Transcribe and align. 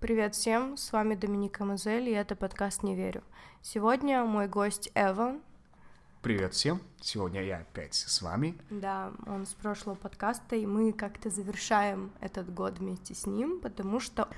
Привет 0.00 0.36
всем, 0.36 0.76
с 0.76 0.92
вами 0.92 1.16
Доминика 1.16 1.64
Мазель, 1.64 2.08
и 2.08 2.12
это 2.12 2.36
подкаст 2.36 2.84
«Не 2.84 2.94
верю». 2.94 3.24
Сегодня 3.62 4.22
мой 4.22 4.46
гость 4.46 4.92
Эван. 4.94 5.40
Привет 6.22 6.54
всем, 6.54 6.80
сегодня 7.00 7.42
я 7.42 7.56
опять 7.56 7.96
с 7.96 8.22
вами. 8.22 8.56
Да, 8.70 9.10
он 9.26 9.44
с 9.44 9.54
прошлого 9.54 9.96
подкаста, 9.96 10.54
и 10.54 10.66
мы 10.66 10.92
как-то 10.92 11.30
завершаем 11.30 12.12
этот 12.20 12.54
год 12.54 12.78
вместе 12.78 13.12
с 13.12 13.26
ним, 13.26 13.58
потому 13.58 13.98
что... 13.98 14.28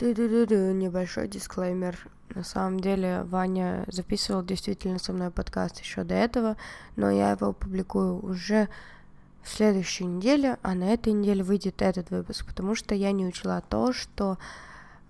Небольшой 0.00 1.28
дисклеймер. 1.28 1.98
На 2.30 2.42
самом 2.42 2.80
деле 2.80 3.24
Ваня 3.24 3.84
записывал 3.88 4.42
действительно 4.42 4.98
со 4.98 5.12
мной 5.12 5.30
подкаст 5.30 5.80
еще 5.80 6.02
до 6.02 6.14
этого, 6.14 6.56
но 6.96 7.10
я 7.10 7.32
его 7.32 7.52
публикую 7.52 8.24
уже 8.24 8.70
в 9.42 9.50
следующей 9.50 10.06
неделе, 10.06 10.56
а 10.62 10.74
на 10.74 10.84
этой 10.84 11.12
неделе 11.12 11.44
выйдет 11.44 11.82
этот 11.82 12.08
выпуск, 12.08 12.46
потому 12.46 12.74
что 12.74 12.94
я 12.94 13.12
не 13.12 13.26
учла 13.26 13.60
то, 13.60 13.92
что 13.92 14.38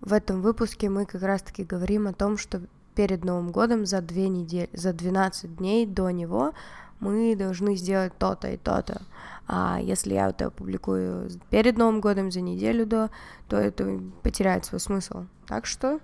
в 0.00 0.12
этом 0.12 0.42
выпуске 0.42 0.88
мы 0.88 1.06
как 1.06 1.22
раз-таки 1.22 1.64
говорим 1.64 2.06
о 2.06 2.12
том, 2.12 2.38
что 2.38 2.62
перед 2.94 3.24
Новым 3.24 3.50
годом 3.52 3.86
за 3.86 4.00
две 4.00 4.28
недели, 4.28 4.68
за 4.72 4.92
12 4.92 5.56
дней 5.56 5.86
до 5.86 6.10
него 6.10 6.52
мы 7.00 7.34
должны 7.36 7.76
сделать 7.76 8.12
то-то 8.18 8.48
и 8.48 8.56
то-то. 8.56 9.02
А 9.46 9.78
если 9.80 10.14
я 10.14 10.28
это 10.28 10.46
опубликую 10.46 11.30
перед 11.50 11.76
Новым 11.76 12.00
годом, 12.00 12.30
за 12.30 12.40
неделю 12.40 12.86
до, 12.86 13.10
то 13.48 13.56
это 13.56 14.00
потеряет 14.22 14.64
свой 14.64 14.80
смысл. 14.80 15.24
Так 15.46 15.66
что 15.66 16.00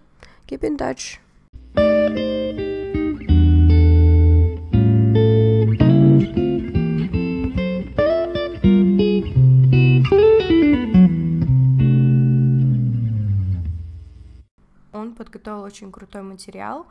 keep 0.47 0.61
in 0.61 0.77
touch. 0.77 1.21
Подготовил 15.27 15.63
очень 15.63 15.93
крутой 15.93 16.23
материал 16.23 16.87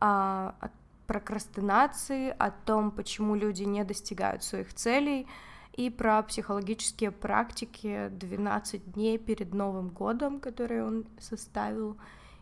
а, 0.00 0.54
о 0.60 0.68
прокрастинации, 1.06 2.34
о 2.38 2.50
том, 2.50 2.90
почему 2.90 3.34
люди 3.34 3.62
не 3.62 3.84
достигают 3.84 4.42
своих 4.42 4.72
целей, 4.74 5.26
и 5.72 5.90
про 5.90 6.22
психологические 6.22 7.10
практики 7.10 8.08
12 8.08 8.92
дней 8.92 9.18
перед 9.18 9.52
Новым 9.52 9.88
годом, 9.88 10.40
которые 10.40 10.84
он 10.84 11.04
составил, 11.18 11.96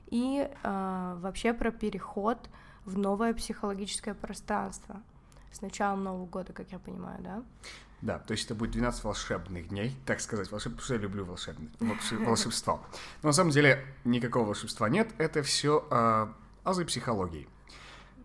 и 0.06 0.48
а, 0.62 1.17
вообще 1.17 1.52
про 1.52 1.70
переход 1.70 2.39
в 2.84 2.98
новое 2.98 3.33
психологическое 3.34 4.14
пространство 4.14 5.00
с 5.50 5.61
началом 5.61 6.05
Нового 6.05 6.27
года, 6.27 6.52
как 6.52 6.70
я 6.72 6.78
понимаю, 6.78 7.22
да? 7.22 7.42
Да, 8.03 8.19
то 8.19 8.33
есть 8.33 8.47
это 8.47 8.56
будет 8.56 8.72
12 8.72 9.05
волшебных 9.05 9.69
дней, 9.69 9.97
так 10.05 10.20
сказать, 10.20 10.50
волшеб... 10.50 10.72
потому 10.72 10.84
что 10.84 10.95
я 10.95 11.00
люблю 11.00 11.25
волшебное, 11.25 11.70
волшебство. 12.19 12.84
Но 13.22 13.28
на 13.28 13.33
самом 13.33 13.53
деле 13.53 13.86
никакого 14.05 14.47
волшебства 14.47 14.89
нет, 14.89 15.08
это 15.19 15.45
все 15.45 15.78
э, 15.78 15.84
а, 15.92 16.34
азы 16.64 16.84
психологии. 16.84 17.48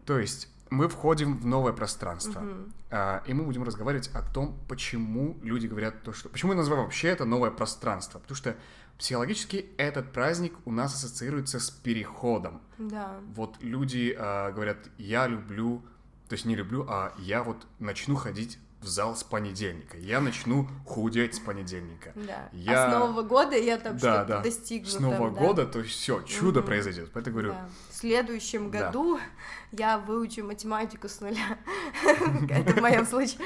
То 0.06 0.18
есть 0.18 0.50
мы 0.72 0.90
входим 0.90 1.38
в 1.38 1.46
новое 1.46 1.74
пространство, 1.74 2.44
э, 2.90 3.22
и 3.28 3.34
мы 3.34 3.44
будем 3.44 3.64
разговаривать 3.64 4.10
о 4.16 4.24
том, 4.24 4.58
почему 4.68 5.38
люди 5.44 5.68
говорят 5.68 6.02
то, 6.02 6.12
что... 6.12 6.28
Почему 6.30 6.54
я 6.54 6.58
называю 6.58 6.82
вообще 6.82 7.10
это 7.10 7.26
новое 7.26 7.52
пространство? 7.52 8.18
Потому 8.18 8.36
что 8.36 8.56
психологически 8.98 9.70
этот 9.78 10.12
праздник 10.12 10.56
у 10.66 10.72
нас 10.72 10.96
ассоциируется 10.96 11.60
с 11.60 11.70
переходом. 11.70 12.62
Да. 12.80 13.20
Вот 13.36 13.58
люди 13.62 14.16
э, 14.18 14.52
говорят, 14.52 14.90
я 14.98 15.28
люблю, 15.28 15.84
то 16.30 16.34
есть 16.34 16.46
не 16.46 16.56
люблю, 16.56 16.84
а 16.90 17.14
я 17.20 17.44
вот 17.44 17.68
начну 17.78 18.16
ходить 18.16 18.58
в 18.82 18.88
зал 18.88 19.16
с 19.16 19.24
понедельника. 19.24 19.98
Я 19.98 20.22
начну 20.22 20.68
худеть 20.86 21.36
с 21.36 21.40
понедельника. 21.40 22.12
Да. 22.16 22.50
Я... 22.52 22.86
А 22.86 22.90
с 22.90 22.94
Нового 22.94 23.22
года 23.24 23.58
я 23.58 23.78
там 23.78 23.98
да, 23.98 24.00
что-то 24.00 24.26
да. 24.26 24.42
достигну. 24.42 24.90
С 24.90 25.00
Нового 25.00 25.34
там, 25.34 25.44
года, 25.44 25.66
да? 25.66 25.72
то 25.72 25.80
есть 25.80 25.94
все, 25.94 26.22
чудо 26.22 26.60
угу. 26.60 26.68
произойдет. 26.68 27.10
Поэтому 27.12 27.34
говорю. 27.34 27.54
Да. 27.54 27.70
В 27.90 27.96
следующем 27.96 28.70
да. 28.70 28.86
году 28.86 29.20
я 29.72 29.98
выучу 29.98 30.44
математику 30.44 31.10
с 31.10 31.20
нуля. 31.22 31.58
Это 32.50 32.74
в 32.74 32.82
моем 32.82 33.06
случае. 33.06 33.40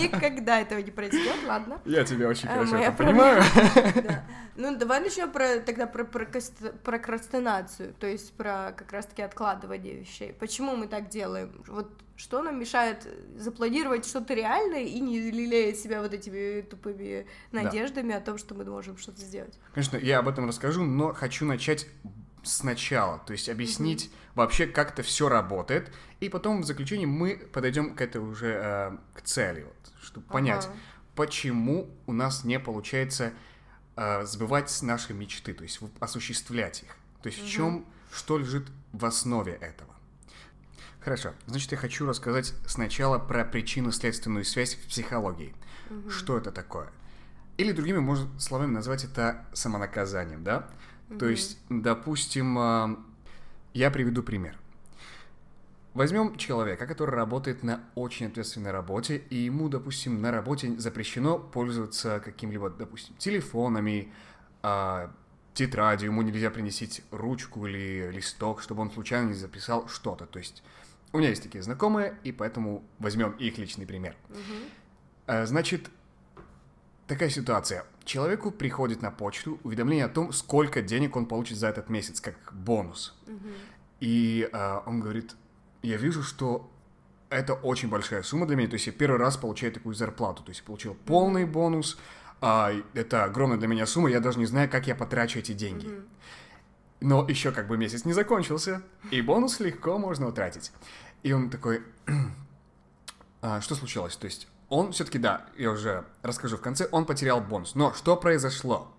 Никогда 0.00 0.60
этого 0.60 0.80
не 0.80 0.90
произойдет, 0.90 1.36
ладно. 1.46 1.80
Я 1.84 2.04
тебя 2.04 2.28
очень 2.28 2.48
а, 2.48 2.64
хорошо 2.64 2.92
понимаю. 2.92 3.42
Ну, 4.54 4.76
давай 4.76 5.00
начнем 5.00 5.32
про 5.32 5.60
тогда 5.60 5.86
про 5.86 6.04
прокрастинацию, 6.04 7.94
то 7.98 8.06
есть 8.06 8.34
про 8.34 8.74
как 8.76 8.92
раз-таки 8.92 9.22
откладывание 9.22 9.94
вещей. 9.94 10.34
Почему 10.34 10.76
мы 10.76 10.88
так 10.88 11.08
делаем? 11.08 11.64
Вот 11.66 11.90
что 12.22 12.40
нам 12.40 12.60
мешает 12.60 13.08
запланировать 13.36 14.06
что-то 14.06 14.34
реальное 14.34 14.84
и 14.84 15.00
не 15.00 15.18
лелеять 15.18 15.76
себя 15.76 16.00
вот 16.00 16.14
этими 16.14 16.60
тупыми 16.60 17.26
надеждами 17.50 18.12
да. 18.12 18.18
о 18.18 18.20
том, 18.20 18.38
что 18.38 18.54
мы 18.54 18.64
можем 18.64 18.96
что-то 18.96 19.20
сделать? 19.20 19.58
Конечно, 19.74 19.96
я 19.96 20.20
об 20.20 20.28
этом 20.28 20.46
расскажу, 20.46 20.84
но 20.84 21.12
хочу 21.14 21.44
начать 21.44 21.88
сначала, 22.44 23.18
то 23.26 23.32
есть 23.32 23.48
объяснить 23.48 24.04
mm-hmm. 24.04 24.30
вообще, 24.36 24.66
как 24.68 24.92
это 24.92 25.02
все 25.02 25.28
работает, 25.28 25.90
и 26.20 26.28
потом 26.28 26.62
в 26.62 26.64
заключении 26.64 27.06
мы 27.06 27.36
подойдем 27.52 27.96
к 27.96 28.00
этой 28.00 28.18
уже 28.18 28.52
э, 28.62 28.96
к 29.14 29.22
цели, 29.22 29.64
вот, 29.64 29.92
чтобы 30.00 30.26
ага. 30.26 30.32
понять, 30.32 30.68
почему 31.16 31.90
у 32.06 32.12
нас 32.12 32.44
не 32.44 32.60
получается 32.60 33.32
э, 33.96 34.24
сбывать 34.26 34.76
наши 34.82 35.12
мечты, 35.12 35.54
то 35.54 35.64
есть 35.64 35.80
осуществлять 35.98 36.84
их, 36.84 36.96
то 37.20 37.28
есть 37.28 37.40
mm-hmm. 37.40 37.46
в 37.46 37.50
чем, 37.50 37.86
что 38.12 38.38
лежит 38.38 38.68
в 38.92 39.04
основе 39.04 39.54
этого. 39.54 39.91
Хорошо, 41.04 41.32
значит, 41.46 41.72
я 41.72 41.78
хочу 41.78 42.06
рассказать 42.06 42.54
сначала 42.64 43.18
про 43.18 43.44
причинно-следственную 43.44 44.44
связь 44.44 44.74
в 44.74 44.86
психологии. 44.86 45.54
Mm-hmm. 45.88 46.10
Что 46.10 46.38
это 46.38 46.52
такое? 46.52 46.90
Или 47.56 47.72
другими 47.72 47.98
можно 47.98 48.28
словами 48.38 48.70
назвать 48.70 49.04
это 49.04 49.44
самонаказанием, 49.52 50.44
да? 50.44 50.68
Mm-hmm. 51.08 51.18
То 51.18 51.28
есть, 51.28 51.58
допустим, 51.68 52.56
а, 52.56 53.04
я 53.74 53.90
приведу 53.90 54.22
пример. 54.22 54.56
Возьмем 55.94 56.36
человека, 56.36 56.86
который 56.86 57.14
работает 57.14 57.64
на 57.64 57.80
очень 57.96 58.26
ответственной 58.26 58.70
работе, 58.70 59.22
и 59.28 59.36
ему, 59.36 59.68
допустим, 59.68 60.22
на 60.22 60.30
работе 60.30 60.78
запрещено 60.78 61.38
пользоваться 61.38 62.20
каким-либо, 62.24 62.70
допустим, 62.70 63.14
телефонами, 63.16 64.10
э, 64.62 65.08
тетрадью, 65.52 66.10
ему 66.10 66.22
нельзя 66.22 66.50
принести 66.50 67.02
ручку 67.10 67.66
или 67.66 68.10
листок, 68.10 68.62
чтобы 68.62 68.82
он 68.82 68.90
случайно 68.90 69.28
не 69.28 69.34
записал 69.34 69.86
что-то. 69.88 70.24
То 70.24 70.38
есть 70.38 70.62
у 71.12 71.18
меня 71.18 71.28
есть 71.28 71.42
такие 71.42 71.62
знакомые, 71.62 72.14
и 72.24 72.32
поэтому 72.32 72.82
возьмем 72.98 73.32
их 73.32 73.58
личный 73.58 73.86
пример. 73.86 74.16
Угу. 74.30 75.44
Значит, 75.44 75.90
такая 77.06 77.28
ситуация. 77.28 77.84
Человеку 78.04 78.50
приходит 78.50 79.02
на 79.02 79.10
почту 79.10 79.60
уведомление 79.62 80.06
о 80.06 80.08
том, 80.08 80.32
сколько 80.32 80.82
денег 80.82 81.16
он 81.16 81.26
получит 81.26 81.58
за 81.58 81.68
этот 81.68 81.88
месяц, 81.88 82.20
как 82.20 82.36
бонус. 82.52 83.14
Угу. 83.26 83.48
И 84.00 84.48
а, 84.52 84.82
он 84.86 85.00
говорит, 85.00 85.36
я 85.82 85.96
вижу, 85.96 86.22
что 86.22 86.70
это 87.30 87.54
очень 87.54 87.88
большая 87.88 88.22
сумма 88.22 88.46
для 88.46 88.56
меня. 88.56 88.68
То 88.68 88.74
есть 88.74 88.86
я 88.86 88.92
первый 88.92 89.18
раз 89.18 89.36
получаю 89.36 89.72
такую 89.72 89.94
зарплату. 89.94 90.42
То 90.42 90.50
есть 90.50 90.60
я 90.60 90.66
получил 90.66 90.96
полный 91.06 91.44
бонус. 91.44 91.98
А, 92.40 92.72
это 92.94 93.24
огромная 93.24 93.58
для 93.58 93.68
меня 93.68 93.86
сумма. 93.86 94.10
Я 94.10 94.20
даже 94.20 94.38
не 94.38 94.46
знаю, 94.46 94.68
как 94.68 94.86
я 94.86 94.96
потрачу 94.96 95.38
эти 95.38 95.52
деньги. 95.52 95.86
Угу. 95.86 96.02
Но 97.02 97.28
еще 97.28 97.50
как 97.50 97.66
бы 97.66 97.76
месяц 97.76 98.04
не 98.04 98.12
закончился, 98.12 98.82
и 99.10 99.20
бонус 99.20 99.58
легко 99.60 99.98
можно 99.98 100.28
утратить. 100.28 100.72
И 101.22 101.32
он 101.32 101.50
такой, 101.50 101.82
а, 103.42 103.60
что 103.60 103.74
случилось? 103.74 104.16
То 104.16 104.26
есть 104.26 104.48
он 104.68 104.92
все-таки, 104.92 105.18
да, 105.18 105.46
я 105.58 105.70
уже 105.70 106.04
расскажу 106.22 106.56
в 106.56 106.60
конце, 106.60 106.88
он 106.92 107.04
потерял 107.04 107.40
бонус. 107.40 107.74
Но 107.74 107.92
что 107.92 108.16
произошло? 108.16 108.94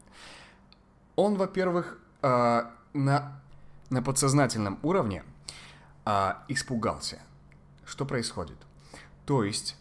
Он, 1.16 1.36
во-первых, 1.36 1.98
а, 2.22 2.74
на, 2.94 3.42
на 3.90 4.02
подсознательном 4.02 4.80
уровне 4.84 5.24
а, 6.06 6.44
испугался. 6.48 7.20
Что 7.86 8.06
происходит? 8.06 8.58
То 9.26 9.44
есть 9.44 9.78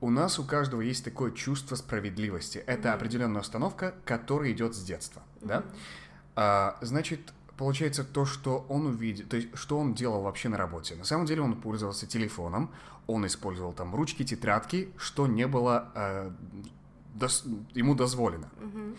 у 0.00 0.10
нас 0.10 0.38
у 0.38 0.44
каждого 0.44 0.82
есть 0.82 1.04
такое 1.04 1.30
чувство 1.30 1.76
справедливости. 1.76 2.58
Это 2.58 2.88
mm-hmm. 2.88 2.92
определенная 2.92 3.40
установка, 3.40 3.94
которая 4.04 4.52
идет 4.52 4.74
с 4.74 4.82
детства, 4.82 5.22
mm-hmm. 5.40 5.46
да? 5.46 5.64
А, 6.36 6.78
значит, 6.82 7.32
получается 7.56 8.04
то, 8.04 8.24
что 8.24 8.66
он 8.68 8.86
увидел, 8.86 9.26
то 9.26 9.36
есть 9.36 9.48
что 9.54 9.78
он 9.78 9.94
делал 9.94 10.22
вообще 10.22 10.48
на 10.48 10.56
работе. 10.56 10.96
На 10.96 11.04
самом 11.04 11.26
деле 11.26 11.42
он 11.42 11.60
пользовался 11.60 12.06
телефоном, 12.06 12.70
он 13.06 13.26
использовал 13.26 13.72
там 13.72 13.94
ручки, 13.94 14.24
тетрадки, 14.24 14.90
что 14.96 15.26
не 15.26 15.46
было 15.46 15.90
э, 15.94 16.30
дос, 17.14 17.44
ему 17.74 17.94
дозволено. 17.94 18.48
Mm-hmm. 18.58 18.96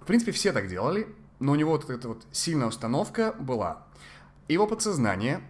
В 0.00 0.06
принципе, 0.06 0.32
все 0.32 0.52
так 0.52 0.68
делали, 0.68 1.06
но 1.38 1.52
у 1.52 1.54
него 1.54 1.72
вот 1.72 1.88
эта 1.90 2.08
вот 2.08 2.26
сильная 2.32 2.68
установка 2.68 3.34
была. 3.38 3.86
Его 4.48 4.66
подсознание, 4.66 5.40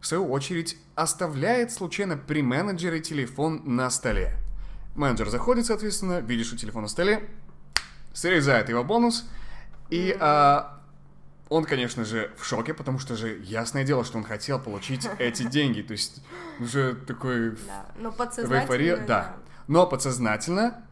в 0.00 0.06
свою 0.06 0.26
очередь, 0.30 0.76
оставляет 0.96 1.70
случайно 1.70 2.16
при 2.16 2.42
менеджере 2.42 3.00
телефон 3.00 3.62
на 3.64 3.88
столе. 3.90 4.36
Менеджер 4.96 5.28
заходит, 5.28 5.66
соответственно, 5.66 6.20
видит, 6.20 6.46
что 6.46 6.56
телефон 6.56 6.82
на 6.82 6.88
столе, 6.88 7.28
срезает 8.12 8.68
его 8.68 8.82
бонус, 8.82 9.28
и 9.90 10.16
mm-hmm 10.18 10.79
он, 11.50 11.64
конечно 11.66 12.04
же, 12.04 12.30
в 12.38 12.44
шоке, 12.46 12.72
потому 12.72 12.98
что 12.98 13.16
же 13.16 13.38
ясное 13.42 13.84
дело, 13.84 14.04
что 14.04 14.16
он 14.16 14.24
хотел 14.24 14.58
получить 14.58 15.06
эти 15.18 15.42
деньги. 15.42 15.82
То 15.82 15.92
есть 15.92 16.22
уже 16.58 16.94
такой 16.94 17.50
да. 17.66 17.86
Но 17.96 18.12
подсознательно. 18.12 19.06
Да. 19.06 19.36
Но 19.66 19.86
подсознательно 19.86 20.82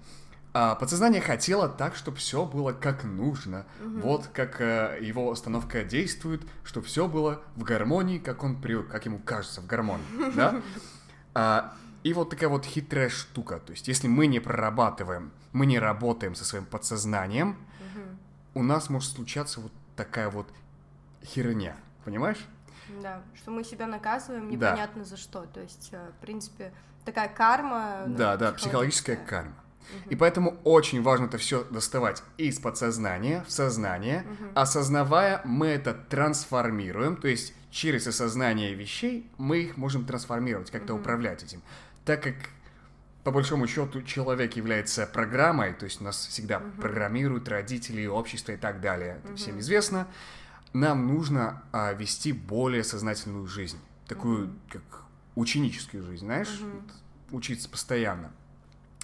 а 0.55 0.75
подсознание 0.75 1.21
хотело 1.21 1.69
так, 1.69 1.95
чтобы 1.95 2.17
все 2.17 2.45
было 2.45 2.73
как 2.73 3.05
нужно. 3.05 3.67
Угу. 3.81 4.01
Вот 4.01 4.27
как 4.33 4.61
э, 4.61 4.99
его 5.01 5.29
установка 5.29 5.85
действует, 5.85 6.43
чтобы 6.65 6.87
все 6.87 7.07
было 7.07 7.43
в 7.55 7.63
гармонии, 7.63 8.19
как 8.19 8.43
он 8.43 8.61
привык, 8.61 8.89
как 8.89 9.05
ему 9.05 9.19
кажется, 9.19 9.61
в 9.61 9.67
гармонии, 9.67 10.05
да? 10.35 10.61
А, 11.35 11.75
и 12.03 12.13
вот 12.15 12.31
такая 12.31 12.49
вот 12.49 12.65
хитрая 12.65 13.09
штука. 13.09 13.61
То 13.61 13.71
есть, 13.71 13.87
если 13.87 14.09
мы 14.09 14.27
не 14.27 14.41
прорабатываем, 14.41 15.31
мы 15.53 15.67
не 15.67 15.79
работаем 15.79 16.35
со 16.35 16.45
своим 16.45 16.65
подсознанием, 16.65 17.51
угу. 17.51 18.61
у 18.61 18.63
нас 18.65 18.91
может 18.91 19.13
случаться 19.13 19.61
вот 19.61 19.71
такая 19.99 20.31
вот 20.31 20.49
херня. 21.23 21.77
Понимаешь? 22.05 22.47
Да, 23.03 23.23
что 23.35 23.51
мы 23.51 23.65
себя 23.65 23.87
наказываем 23.87 24.49
непонятно 24.49 25.03
да. 25.03 25.05
за 25.05 25.17
что. 25.19 25.43
То 25.43 25.61
есть, 25.61 25.91
э, 25.93 26.11
в 26.17 26.21
принципе, 26.23 26.73
такая 27.05 27.29
карма. 27.29 28.05
Да, 28.07 28.37
да, 28.37 28.53
психологическая 28.53 29.17
карма. 29.17 29.55
И 30.11 30.17
поэтому 30.17 30.59
очень 30.65 31.03
важно 31.03 31.27
это 31.27 31.39
все 31.39 31.65
доставать 31.65 32.23
из 32.37 32.59
подсознания 32.59 33.45
в 33.47 33.51
сознание. 33.51 34.23
Угу. 34.23 34.51
Осознавая, 34.55 35.41
мы 35.45 35.67
это 35.69 35.95
трансформируем, 35.95 37.17
то 37.17 37.27
есть 37.27 37.55
через 37.71 38.07
осознание 38.07 38.75
вещей 38.75 39.31
мы 39.39 39.61
их 39.61 39.77
можем 39.77 40.05
трансформировать, 40.05 40.71
как-то 40.71 40.95
угу. 40.95 41.01
управлять 41.01 41.43
этим. 41.43 41.63
Так 42.05 42.23
как 42.23 42.37
по 43.29 43.33
большому 43.33 43.67
счету 43.67 44.01
человек 44.01 44.57
является 44.57 45.07
программой, 45.07 45.75
то 45.75 45.85
есть 45.85 46.01
нас 46.01 46.29
всегда 46.29 46.61
угу. 46.61 46.81
программируют 46.81 47.47
родители, 47.47 48.07
общество 48.07 48.53
и 48.53 48.57
так 48.57 48.81
далее, 48.81 49.19
это 49.19 49.29
угу. 49.29 49.37
всем 49.37 49.61
известно. 49.61 50.09
Нам 50.73 51.07
нужно 51.07 51.63
а, 51.71 51.93
вести 51.93 52.33
более 52.33 52.83
сознательную 52.83 53.47
жизнь, 53.47 53.79
такую 54.07 54.47
угу. 54.47 54.55
как 54.71 54.83
ученическую 55.35 56.03
жизнь, 56.05 56.25
знаешь, 56.25 56.59
угу. 56.59 57.37
учиться 57.37 57.69
постоянно. 57.69 58.33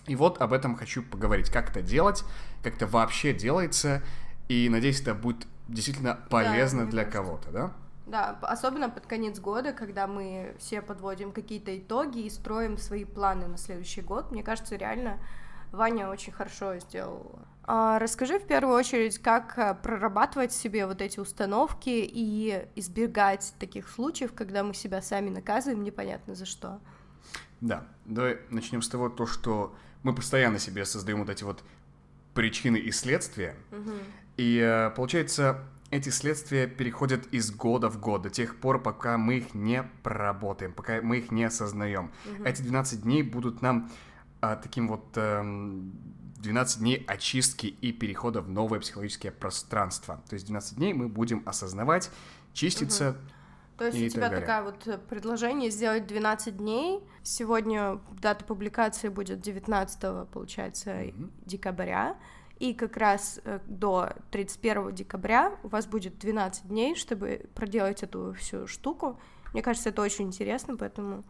И 0.06 0.17
вот 0.17 0.41
об 0.41 0.55
этом 0.55 0.75
хочу 0.75 1.03
поговорить. 1.03 1.50
Как 1.50 1.69
это 1.69 1.82
делать, 1.82 2.25
как 2.62 2.77
это 2.77 2.87
вообще 2.87 3.35
делается, 3.35 4.03
и 4.49 4.70
надеюсь, 4.70 5.03
это 5.03 5.12
будет 5.12 5.47
действительно 5.69 6.19
полезно 6.31 6.87
да, 6.87 6.91
для 6.91 7.05
кого-то, 7.05 7.50
да? 7.50 7.73
Да, 8.06 8.39
особенно 8.43 8.91
под 8.91 9.06
конец 9.06 9.39
года, 9.41 9.73
когда 9.73 10.06
мы 10.06 10.55
все 10.59 10.83
подводим 10.83 11.33
какие-то 11.33 11.77
итоги 11.77 12.21
и 12.21 12.31
строим 12.31 12.77
свои 12.77 13.05
планы 13.05 13.47
на 13.47 13.56
следующий 13.56 14.03
год. 14.03 14.31
Мне 14.31 14.43
кажется, 14.43 14.77
реально 14.77 15.19
Ваня 15.73 16.09
очень 16.09 16.33
хорошо 16.33 16.79
сделал. 16.79 17.39
А, 17.67 17.99
расскажи 17.99 18.39
в 18.39 18.47
первую 18.47 18.77
очередь, 18.77 19.19
как 19.19 19.59
э, 19.59 19.75
прорабатывать 19.75 20.53
себе 20.53 20.87
вот 20.87 21.01
эти 21.01 21.19
установки 21.19 21.89
и 21.89 22.67
избегать 22.77 23.55
таких 23.59 23.89
случаев, 23.89 24.35
когда 24.35 24.62
мы 24.62 24.75
себя 24.75 25.01
сами 25.01 25.31
наказываем 25.31 25.83
непонятно 25.83 26.35
за 26.35 26.45
что. 26.45 26.81
Да, 27.62 27.87
давай 28.05 28.39
начнем 28.51 28.83
с 28.83 28.89
того, 28.89 29.09
то, 29.09 29.27
что 29.27 29.75
мы 30.03 30.15
постоянно 30.15 30.59
себе 30.59 30.85
создаем 30.85 31.21
вот 31.21 31.31
эти 31.31 31.43
вот 31.43 31.65
причины 32.35 32.77
и 32.77 32.93
следствия. 32.93 33.56
Угу. 33.73 33.93
И 34.37 34.59
э, 34.59 34.91
получается, 34.91 35.65
эти 35.94 36.08
следствия 36.08 36.67
переходят 36.67 37.26
из 37.32 37.52
года 37.52 37.88
в 37.88 38.00
год, 38.00 38.23
до 38.23 38.31
тех 38.31 38.56
пор, 38.56 38.82
пока 38.82 39.17
мы 39.17 39.38
их 39.38 39.55
не 39.55 39.85
проработаем, 40.02 40.73
пока 40.73 41.00
мы 41.00 41.19
их 41.19 41.31
не 41.31 41.44
осознаем. 41.44 42.11
Угу. 42.26 42.44
Эти 42.44 42.62
12 42.62 43.02
дней 43.02 43.23
будут 43.23 43.62
нам 43.62 43.91
а, 44.41 44.56
таким 44.56 44.88
вот 44.88 45.06
эм, 45.14 45.93
12 46.38 46.81
дней 46.81 47.05
очистки 47.06 47.67
и 47.67 47.93
перехода 47.93 48.41
в 48.41 48.50
новое 48.50 48.81
психологическое 48.81 49.31
пространство. 49.31 50.20
То 50.29 50.35
есть 50.35 50.46
12 50.46 50.76
дней 50.79 50.94
мы 50.94 51.08
будем 51.08 51.44
осознавать, 51.46 52.11
чиститься. 52.52 53.11
Угу. 53.11 53.19
То 53.79 53.87
есть 53.87 53.99
у 53.99 54.08
тебя 54.08 54.31
такая 54.31 54.62
вот 54.64 54.87
э, 54.88 54.99
предложение 54.99 55.70
сделать 55.70 56.08
12 56.08 56.56
дней. 56.56 57.00
Сегодня 57.23 58.00
дата 58.20 58.44
публикации 58.44 59.08
будет 59.08 59.41
19, 59.41 60.29
получается, 60.31 60.91
mm-hmm. 60.91 61.31
декабря. 61.46 62.17
И 62.59 62.73
как 62.73 62.97
раз 62.97 63.41
э, 63.45 63.61
до 63.67 64.11
31 64.31 64.95
декабря 64.95 65.56
у 65.62 65.69
вас 65.69 65.87
будет 65.87 66.19
12 66.19 66.69
дней, 66.69 66.95
чтобы 66.95 67.47
проделать 67.55 68.03
эту 68.03 68.35
всю 68.35 68.67
штуку. 68.67 69.21
Мне 69.53 69.62
кажется, 69.62 69.89
это 69.89 70.03
очень 70.03 70.27
интересно, 70.27 70.77
поэтому 70.77 71.25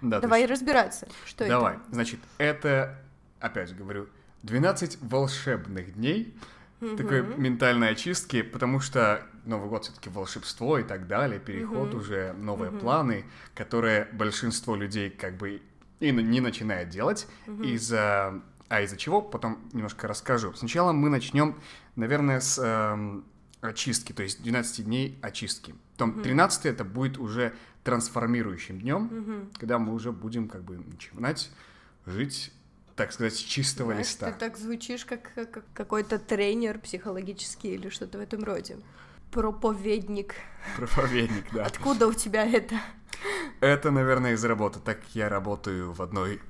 да, 0.00 0.20
давай 0.20 0.40
есть... 0.40 0.52
разбираться, 0.52 1.08
что 1.26 1.46
давай. 1.46 1.74
это. 1.74 1.80
Давай, 1.80 1.94
значит, 1.94 2.20
это, 2.38 2.98
опять 3.40 3.76
говорю, 3.76 4.08
12 4.42 4.98
волшебных 5.02 5.94
дней, 5.94 6.34
mm-hmm. 6.80 6.96
такой 6.96 7.22
ментальной 7.36 7.90
очистки, 7.90 8.42
потому 8.42 8.80
что 8.80 9.26
Новый 9.44 9.68
год 9.68 9.84
все-таки 9.84 10.10
волшебство 10.10 10.78
и 10.78 10.82
так 10.82 11.06
далее, 11.06 11.40
переход 11.40 11.90
mm-hmm. 11.90 11.96
уже, 11.96 12.32
новые 12.34 12.70
mm-hmm. 12.70 12.80
планы, 12.80 13.24
которые 13.54 14.08
большинство 14.12 14.76
людей 14.76 15.10
как 15.10 15.36
бы 15.36 15.62
и 16.00 16.12
не 16.12 16.40
начинает 16.40 16.88
делать 16.88 17.26
mm-hmm. 17.46 17.66
из-за 17.66 18.42
а 18.70 18.82
из-за 18.82 18.96
чего, 18.96 19.20
потом 19.20 19.58
немножко 19.72 20.06
расскажу. 20.06 20.54
Сначала 20.54 20.92
мы 20.92 21.10
начнем, 21.10 21.56
наверное, 21.96 22.38
с 22.38 22.56
э, 22.56 23.20
очистки, 23.60 24.12
то 24.12 24.22
есть 24.22 24.42
12 24.42 24.84
дней 24.84 25.18
очистки. 25.22 25.74
Потом 25.94 26.22
13 26.22 26.66
это 26.66 26.84
будет 26.84 27.18
уже 27.18 27.52
трансформирующим 27.82 28.80
днем, 28.80 29.08
mm-hmm. 29.10 29.58
когда 29.58 29.80
мы 29.80 29.92
уже 29.92 30.12
будем 30.12 30.48
как 30.48 30.62
бы 30.62 30.78
начинать 30.78 31.50
жить 32.06 32.52
так 32.94 33.12
сказать, 33.12 33.34
с 33.34 33.38
чистого 33.38 33.92
Знаешь, 33.92 34.08
листа. 34.08 34.30
Ты 34.30 34.38
так 34.38 34.58
звучишь, 34.58 35.06
как, 35.06 35.32
как 35.34 35.64
какой-то 35.72 36.18
тренер 36.18 36.78
психологический 36.78 37.72
или 37.72 37.88
что-то 37.88 38.18
в 38.18 38.20
этом 38.20 38.44
роде. 38.44 38.76
Проповедник. 39.30 40.34
Проповедник, 40.76 41.46
да. 41.50 41.64
Откуда 41.64 42.08
у 42.08 42.12
тебя 42.12 42.44
это? 42.44 42.78
Это, 43.60 43.90
наверное, 43.90 44.34
из 44.34 44.44
работы. 44.44 44.80
Так 44.80 44.98
я 45.14 45.30
работаю 45.30 45.92
в 45.92 46.02
одной 46.02 46.42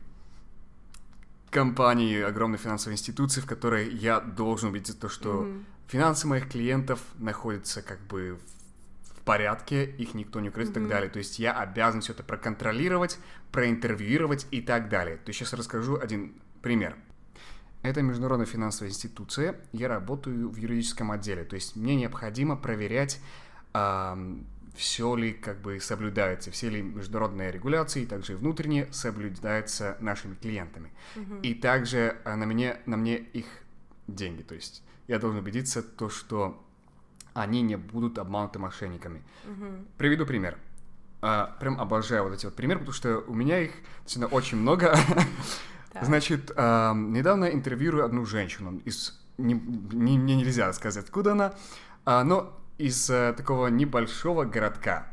компании, 1.50 2.20
огромной 2.20 2.58
финансовой 2.58 2.94
институции, 2.94 3.40
в 3.40 3.46
которой 3.46 3.92
я 3.92 4.20
должен 4.20 4.72
видеть 4.72 4.98
то, 4.98 5.08
что 5.08 5.44
mm-hmm. 5.44 5.64
финансы 5.88 6.26
моих 6.26 6.48
клиентов 6.48 7.00
находятся 7.18 7.82
как 7.82 8.00
бы 8.06 8.38
в 9.02 9.20
порядке, 9.22 9.84
их 9.84 10.14
никто 10.14 10.40
не 10.40 10.48
украдет 10.48 10.76
mm-hmm. 10.76 10.78
и 10.78 10.82
так 10.82 10.88
далее. 10.88 11.10
То 11.10 11.18
есть 11.18 11.38
я 11.38 11.52
обязан 11.52 12.00
все 12.00 12.12
это 12.12 12.22
проконтролировать, 12.22 13.18
проинтервьюировать 13.52 14.46
и 14.50 14.60
так 14.60 14.88
далее. 14.88 15.16
То 15.16 15.28
есть 15.28 15.38
сейчас 15.40 15.52
расскажу 15.52 15.98
один 16.00 16.34
пример. 16.62 16.96
Это 17.82 18.02
международная 18.02 18.46
финансовая 18.46 18.90
институция, 18.90 19.58
я 19.72 19.88
работаю 19.88 20.50
в 20.50 20.56
юридическом 20.56 21.12
отделе, 21.12 21.44
то 21.44 21.54
есть 21.54 21.76
мне 21.76 21.96
необходимо 21.96 22.54
проверять 22.54 23.20
все 24.74 25.14
ли 25.14 25.32
как 25.32 25.60
бы 25.60 25.80
соблюдается, 25.80 26.50
все 26.50 26.68
ли 26.68 26.82
международные 26.82 27.50
регуляции, 27.50 28.04
также 28.04 28.32
и 28.32 28.36
внутренние 28.36 28.92
соблюдаются 28.92 29.96
нашими 30.00 30.34
клиентами. 30.34 30.92
Uh-huh. 31.16 31.40
И 31.42 31.54
также 31.54 32.16
а, 32.24 32.36
на 32.36 32.46
мне, 32.46 32.78
на 32.86 32.96
мне 32.96 33.16
их 33.16 33.46
деньги, 34.06 34.42
то 34.42 34.54
есть 34.54 34.82
я 35.08 35.18
должен 35.18 35.40
убедиться 35.40 35.82
то, 35.82 36.08
что 36.08 36.64
они 37.34 37.62
не 37.62 37.76
будут 37.76 38.18
обмануты 38.18 38.58
мошенниками. 38.58 39.22
Uh-huh. 39.44 39.86
Приведу 39.98 40.26
пример. 40.26 40.58
А, 41.22 41.56
прям 41.60 41.80
обожаю 41.80 42.24
вот 42.24 42.32
эти 42.32 42.46
вот 42.46 42.54
примеры, 42.54 42.80
потому 42.80 42.94
что 42.94 43.18
у 43.26 43.34
меня 43.34 43.60
их 43.60 43.72
действительно 44.02 44.28
очень 44.28 44.56
много. 44.56 44.96
Значит, 46.02 46.52
а, 46.56 46.94
недавно 46.94 47.46
интервьюирую 47.46 48.04
одну 48.04 48.24
женщину 48.24 48.80
из... 48.84 49.18
Не, 49.36 49.54
не, 49.54 50.18
мне 50.18 50.36
нельзя 50.36 50.68
рассказать, 50.68 51.04
откуда 51.04 51.32
она, 51.32 51.54
а, 52.04 52.24
но 52.24 52.58
из 52.86 53.10
э, 53.10 53.34
такого 53.36 53.68
небольшого 53.68 54.44
городка 54.44 55.06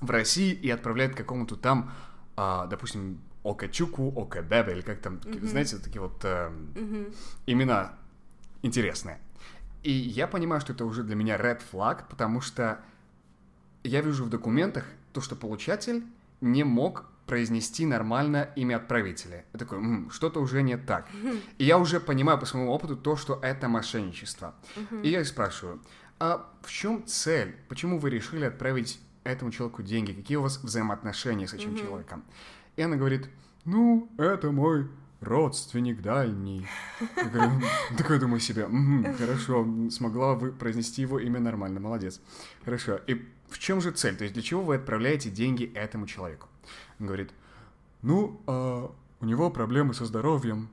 в 0.00 0.10
России 0.10 0.52
и 0.52 0.70
отправляет 0.70 1.14
какому-то 1.14 1.56
там, 1.56 1.90
э, 2.36 2.66
допустим, 2.68 3.18
Окачуку, 3.42 4.12
Окабебе, 4.16 4.72
или 4.72 4.80
как 4.80 5.00
там, 5.00 5.20
знаете, 5.42 5.76
такие 5.78 6.00
вот 6.00 6.24
э, 6.24 6.50
имена 7.46 7.92
интересные. 8.62 9.18
И 9.82 9.92
я 9.92 10.26
понимаю, 10.26 10.60
что 10.60 10.72
это 10.72 10.84
уже 10.86 11.02
для 11.02 11.14
меня 11.14 11.36
red 11.36 11.60
flag, 11.72 12.04
потому 12.08 12.40
что 12.40 12.78
я 13.82 14.00
вижу 14.00 14.24
в 14.24 14.30
документах 14.30 14.84
то, 15.12 15.20
что 15.20 15.36
получатель 15.36 16.02
не 16.40 16.64
мог 16.64 17.04
произнести 17.26 17.86
нормально 17.86 18.48
имя 18.56 18.76
отправителя. 18.76 19.44
Я 19.52 19.58
такой, 19.58 19.78
м-м, 19.78 20.10
что-то 20.10 20.40
уже 20.40 20.62
не 20.62 20.76
так. 20.76 21.06
И 21.58 21.64
я 21.64 21.78
уже 21.78 22.00
понимаю 22.00 22.38
по 22.38 22.46
своему 22.46 22.70
опыту 22.70 22.96
то, 22.96 23.16
что 23.16 23.38
это 23.42 23.68
мошенничество. 23.68 24.54
И 25.02 25.08
я 25.08 25.20
их 25.20 25.26
спрашиваю, 25.26 25.80
а 26.18 26.50
в 26.62 26.70
чем 26.70 27.06
цель? 27.06 27.56
Почему 27.68 27.98
вы 27.98 28.10
решили 28.10 28.44
отправить 28.44 29.00
этому 29.24 29.50
человеку 29.50 29.82
деньги? 29.82 30.12
Какие 30.12 30.36
у 30.36 30.42
вас 30.42 30.62
взаимоотношения 30.62 31.46
с 31.46 31.54
этим 31.54 31.70
mm-hmm. 31.70 31.84
человеком? 31.84 32.24
И 32.76 32.82
она 32.82 32.96
говорит, 32.96 33.28
ну, 33.64 34.08
это 34.18 34.50
мой 34.50 34.88
родственник 35.20 36.02
дальний. 36.02 36.66
Такой 37.98 38.18
думаю 38.18 38.40
себе, 38.40 38.68
хорошо, 39.18 39.66
смогла 39.90 40.34
вы 40.34 40.52
произнести 40.52 41.02
его 41.02 41.18
имя 41.18 41.40
нормально, 41.40 41.80
молодец. 41.80 42.20
Хорошо, 42.64 43.00
и 43.06 43.24
в 43.48 43.58
чем 43.58 43.80
же 43.80 43.90
цель? 43.90 44.16
То 44.16 44.24
есть 44.24 44.34
для 44.34 44.42
чего 44.42 44.62
вы 44.62 44.76
отправляете 44.76 45.30
деньги 45.30 45.70
этому 45.74 46.06
человеку? 46.06 46.48
Он 47.00 47.06
говорит, 47.06 47.30
ну, 48.02 48.40
а 48.46 48.92
у 49.20 49.24
него 49.24 49.50
проблемы 49.50 49.94
со 49.94 50.04
здоровьем, 50.04 50.68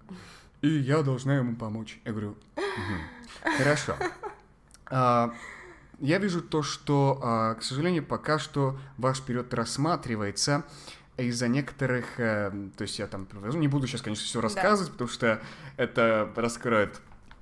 и 0.62 0.68
я 0.68 1.02
должна 1.02 1.38
ему 1.38 1.56
помочь. 1.56 2.00
Я 2.06 2.12
говорю, 2.12 2.36
угу, 2.56 3.56
хорошо. 3.58 3.96
А, 4.92 5.34
я 6.00 6.18
вижу 6.20 6.42
то, 6.42 6.62
что, 6.62 7.20
а, 7.24 7.56
к 7.56 7.64
сожалению, 7.64 8.04
пока 8.04 8.40
что 8.40 8.78
ваш 8.98 9.22
период 9.22 9.54
рассматривается. 9.54 10.64
из-за 11.18 11.48
некоторых, 11.48 12.20
э, 12.20 12.52
то 12.76 12.82
есть 12.84 12.98
я 12.98 13.06
там 13.06 13.28
не 13.54 13.68
буду 13.68 13.86
сейчас, 13.86 14.02
конечно, 14.02 14.26
все 14.26 14.42
рассказывать, 14.42 14.88
да. 14.88 14.94
потому 14.94 15.10
что 15.10 15.42
это 15.78 16.32
раскроет 16.36 17.00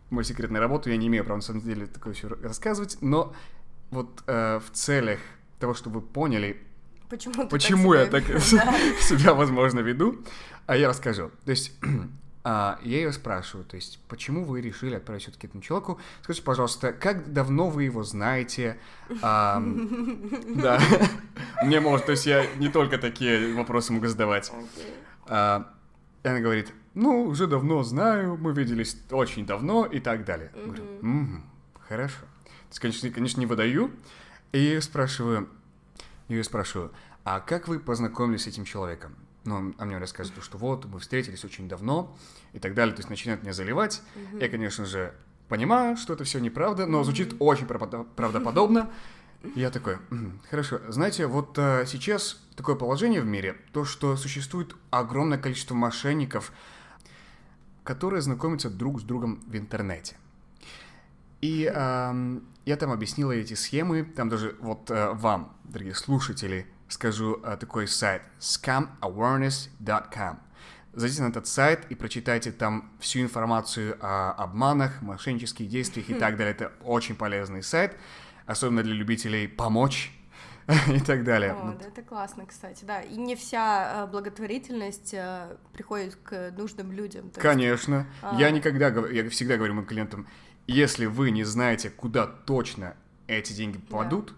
мою 0.09 0.23
секретную 0.25 0.59
работу, 0.59 0.89
я 0.89 0.97
не 0.97 1.07
имею 1.07 1.23
права 1.23 1.37
на 1.37 1.41
самом 1.41 1.61
деле 1.61 1.85
такое 1.85 2.13
все 2.13 2.27
рассказывать, 2.27 2.97
но 2.99 3.33
вот 3.91 4.23
э, 4.27 4.59
в 4.59 4.71
целях 4.71 5.19
того, 5.59 5.73
чтобы 5.73 5.99
вы 5.99 6.07
поняли, 6.07 6.61
почему, 7.09 7.47
почему 7.47 7.93
я 7.93 8.07
так 8.07 8.23
себя, 8.41 9.33
возможно, 9.33 9.79
веду, 9.79 10.19
а 10.65 10.75
я 10.75 10.89
расскажу. 10.89 11.31
То 11.45 11.51
есть 11.51 11.73
а, 12.51 12.79
я 12.81 12.97
ее 12.97 13.13
спрашиваю, 13.13 13.63
то 13.63 13.75
есть, 13.75 13.99
почему 14.07 14.43
вы 14.43 14.59
решили 14.61 14.95
отправить 14.95 15.21
все-таки 15.21 15.45
этому 15.45 15.61
человеку? 15.61 15.99
Скажите, 16.23 16.43
пожалуйста, 16.43 16.93
как 16.93 17.31
давно 17.31 17.69
вы 17.69 17.83
его 17.83 18.01
знаете? 18.01 18.79
А, 19.21 19.61
да, 20.55 20.81
мне 21.63 21.79
может, 21.79 22.07
то 22.07 22.13
есть 22.13 22.25
я 22.25 22.47
не 22.55 22.69
только 22.69 22.97
такие 22.97 23.53
вопросы 23.53 23.93
могу 23.93 24.07
задавать. 24.07 24.51
А, 25.27 25.71
она 26.23 26.39
говорит, 26.39 26.73
ну, 26.95 27.25
уже 27.25 27.45
давно 27.45 27.83
знаю, 27.83 28.35
мы 28.41 28.51
виделись 28.51 28.97
очень 29.11 29.45
давно 29.45 29.85
и 29.85 29.99
так 29.99 30.25
далее. 30.25 30.51
Говорю, 30.55 31.43
хорошо. 31.87 32.21
То 32.45 32.71
есть, 32.71 32.79
конечно, 32.79 33.11
конечно, 33.11 33.39
не 33.39 33.45
выдаю. 33.45 33.91
И 34.53 34.79
спрашиваю, 34.79 35.49
ее 36.27 36.43
спрашиваю, 36.43 36.91
а 37.23 37.41
как 37.41 37.67
вы 37.67 37.79
познакомились 37.79 38.45
с 38.45 38.47
этим 38.47 38.65
человеком? 38.65 39.15
Ну, 39.45 39.73
а 39.77 39.85
мне 39.85 39.97
рассказывают, 39.97 40.43
что 40.43 40.57
вот, 40.57 40.85
мы 40.85 40.99
встретились 40.99 41.43
очень 41.45 41.67
давно 41.67 42.15
и 42.53 42.59
так 42.59 42.73
далее, 42.73 42.93
то 42.95 42.99
есть 42.99 43.09
начинает 43.09 43.41
меня 43.43 43.53
заливать. 43.53 44.01
Mm-hmm. 44.15 44.41
Я, 44.41 44.49
конечно 44.49 44.85
же, 44.85 45.13
понимаю, 45.47 45.97
что 45.97 46.13
это 46.13 46.23
все 46.23 46.39
неправда, 46.39 46.85
но 46.85 47.03
звучит 47.03 47.35
очень 47.39 47.65
правдоподобно. 47.65 48.89
Я 49.55 49.71
такой, 49.71 49.97
хорошо, 50.49 50.79
знаете, 50.89 51.25
вот 51.25 51.57
а, 51.57 51.85
сейчас 51.85 52.41
такое 52.55 52.75
положение 52.75 53.21
в 53.21 53.25
мире, 53.25 53.55
то, 53.71 53.85
что 53.85 54.17
существует 54.17 54.75
огромное 54.91 55.37
количество 55.37 55.75
мошенников, 55.75 56.51
которые 57.83 58.21
знакомятся 58.21 58.69
друг 58.69 58.99
с 58.99 59.03
другом 59.03 59.41
в 59.47 59.55
интернете. 59.55 60.17
И 61.41 61.71
а, 61.73 62.13
я 62.65 62.75
там 62.75 62.91
объяснила 62.91 63.31
эти 63.31 63.53
схемы, 63.53 64.03
там 64.03 64.27
даже 64.27 64.57
вот 64.59 64.91
а, 64.91 65.13
вам, 65.13 65.57
дорогие 65.63 65.95
слушатели, 65.95 66.67
скажу 66.89 67.39
э, 67.43 67.57
такой 67.57 67.87
сайт 67.87 68.21
scamawareness.com. 68.39 70.39
Зайдите 70.93 71.21
на 71.21 71.27
этот 71.27 71.47
сайт 71.47 71.85
и 71.89 71.95
прочитайте 71.95 72.51
там 72.51 72.91
всю 72.99 73.21
информацию 73.21 73.97
о 74.01 74.31
обманах, 74.31 75.01
мошеннических 75.01 75.69
действиях 75.69 76.09
и 76.09 76.15
так 76.15 76.35
далее. 76.35 76.53
Это 76.53 76.73
очень 76.83 77.15
полезный 77.15 77.63
сайт, 77.63 77.95
особенно 78.47 78.83
для 78.83 78.95
любителей 78.95 79.47
помочь 79.47 80.11
и 80.93 80.99
так 80.99 81.23
далее. 81.23 81.53
О, 81.53 81.77
да, 81.79 81.87
это 81.87 82.01
классно, 82.01 82.45
кстати, 82.45 82.85
да. 82.85 83.01
И 83.01 83.15
не 83.15 83.35
вся 83.35 84.03
э, 84.03 84.11
благотворительность 84.11 85.13
э, 85.13 85.55
приходит 85.73 86.15
к 86.15 86.51
нужным 86.57 86.91
людям. 86.91 87.31
Конечно. 87.35 87.95
Есть, 87.95 88.07
а... 88.21 88.35
Я 88.39 88.51
никогда, 88.51 88.87
я 89.09 89.29
всегда 89.29 89.57
говорю 89.57 89.75
моим 89.75 89.85
клиентам, 89.85 90.27
если 90.67 91.05
вы 91.05 91.31
не 91.31 91.43
знаете, 91.43 91.89
куда 91.89 92.27
точно 92.27 92.95
эти 93.27 93.53
деньги 93.53 93.77
попадут, 93.77 94.27
да. 94.27 94.33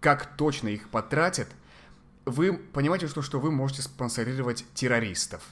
как 0.00 0.36
точно 0.36 0.68
их 0.68 0.88
потратят, 0.88 1.48
вы 2.26 2.54
понимаете, 2.54 3.06
что, 3.08 3.22
что 3.22 3.40
вы 3.40 3.50
можете 3.50 3.82
спонсорировать 3.82 4.64
террористов, 4.74 5.42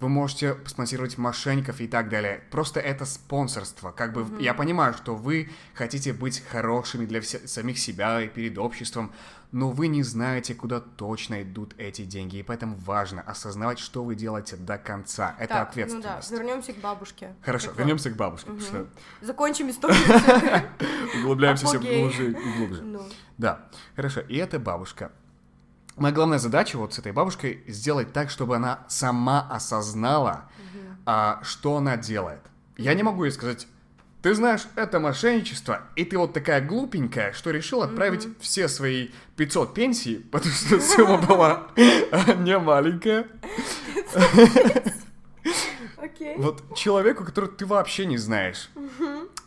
вы 0.00 0.08
можете 0.08 0.56
спонсировать 0.66 1.16
мошенников 1.16 1.80
и 1.80 1.86
так 1.86 2.08
далее. 2.08 2.42
Просто 2.50 2.80
это 2.80 3.04
спонсорство. 3.04 3.92
Как 3.92 4.12
бы 4.12 4.22
mm-hmm. 4.22 4.42
я 4.42 4.52
понимаю, 4.52 4.94
что 4.94 5.14
вы 5.14 5.50
хотите 5.74 6.12
быть 6.12 6.42
хорошими 6.44 7.06
для 7.06 7.20
вся- 7.20 7.46
самих 7.46 7.78
себя 7.78 8.20
и 8.20 8.28
перед 8.28 8.58
обществом, 8.58 9.12
но 9.52 9.70
вы 9.70 9.86
не 9.86 10.02
знаете, 10.02 10.54
куда 10.54 10.80
точно 10.80 11.42
идут 11.42 11.74
эти 11.78 12.04
деньги, 12.04 12.38
и 12.38 12.42
поэтому 12.42 12.74
важно 12.76 13.22
осознавать, 13.22 13.78
что 13.78 14.02
вы 14.02 14.16
делаете 14.16 14.56
до 14.56 14.76
конца. 14.76 15.36
Это 15.38 15.54
так, 15.54 15.68
ответственность. 15.68 16.30
Ну 16.30 16.36
да, 16.36 16.42
вернемся 16.42 16.72
к 16.72 16.78
бабушке. 16.78 17.36
Хорошо, 17.42 17.68
так 17.68 17.78
вернемся 17.78 18.08
вот. 18.08 18.14
к 18.16 18.18
бабушке. 18.18 18.50
Угу. 18.50 18.60
Что... 18.60 18.86
Закончим 19.20 19.70
историю. 19.70 19.98
Углубляемся 21.20 21.66
все 21.66 21.78
глубже 21.78 22.32
и 22.32 22.56
глубже. 22.56 22.82
Ну. 22.82 23.02
Да, 23.38 23.68
хорошо. 23.94 24.20
И 24.22 24.36
эта 24.36 24.58
бабушка 24.58 25.12
моя 25.96 26.14
главная 26.14 26.38
задача 26.38 26.76
вот 26.76 26.94
с 26.94 26.98
этой 26.98 27.12
бабушкой 27.12 27.62
сделать 27.66 28.12
так, 28.12 28.30
чтобы 28.30 28.56
она 28.56 28.84
сама 28.88 29.46
осознала, 29.50 30.44
угу. 30.58 30.96
а, 31.06 31.40
что 31.42 31.76
она 31.76 31.96
делает. 31.96 32.40
Я 32.76 32.94
не 32.94 33.02
могу 33.02 33.24
ей 33.24 33.30
сказать, 33.30 33.66
ты 34.22 34.34
знаешь, 34.34 34.62
это 34.76 35.00
мошенничество, 35.00 35.82
и 35.96 36.04
ты 36.04 36.16
вот 36.16 36.32
такая 36.32 36.60
глупенькая, 36.60 37.32
что 37.32 37.50
решил 37.50 37.82
отправить 37.82 38.26
mm 38.26 38.36
все 38.40 38.68
свои 38.68 39.08
500 39.36 39.74
пенсий, 39.74 40.18
потому 40.30 40.54
что 40.54 40.80
сумма 40.80 41.18
была 41.28 41.66
не 42.38 42.56
маленькая. 42.58 43.26
Вот 46.36 46.76
человеку, 46.76 47.24
которого 47.24 47.50
ты 47.50 47.66
вообще 47.66 48.06
не 48.06 48.16
знаешь. 48.16 48.70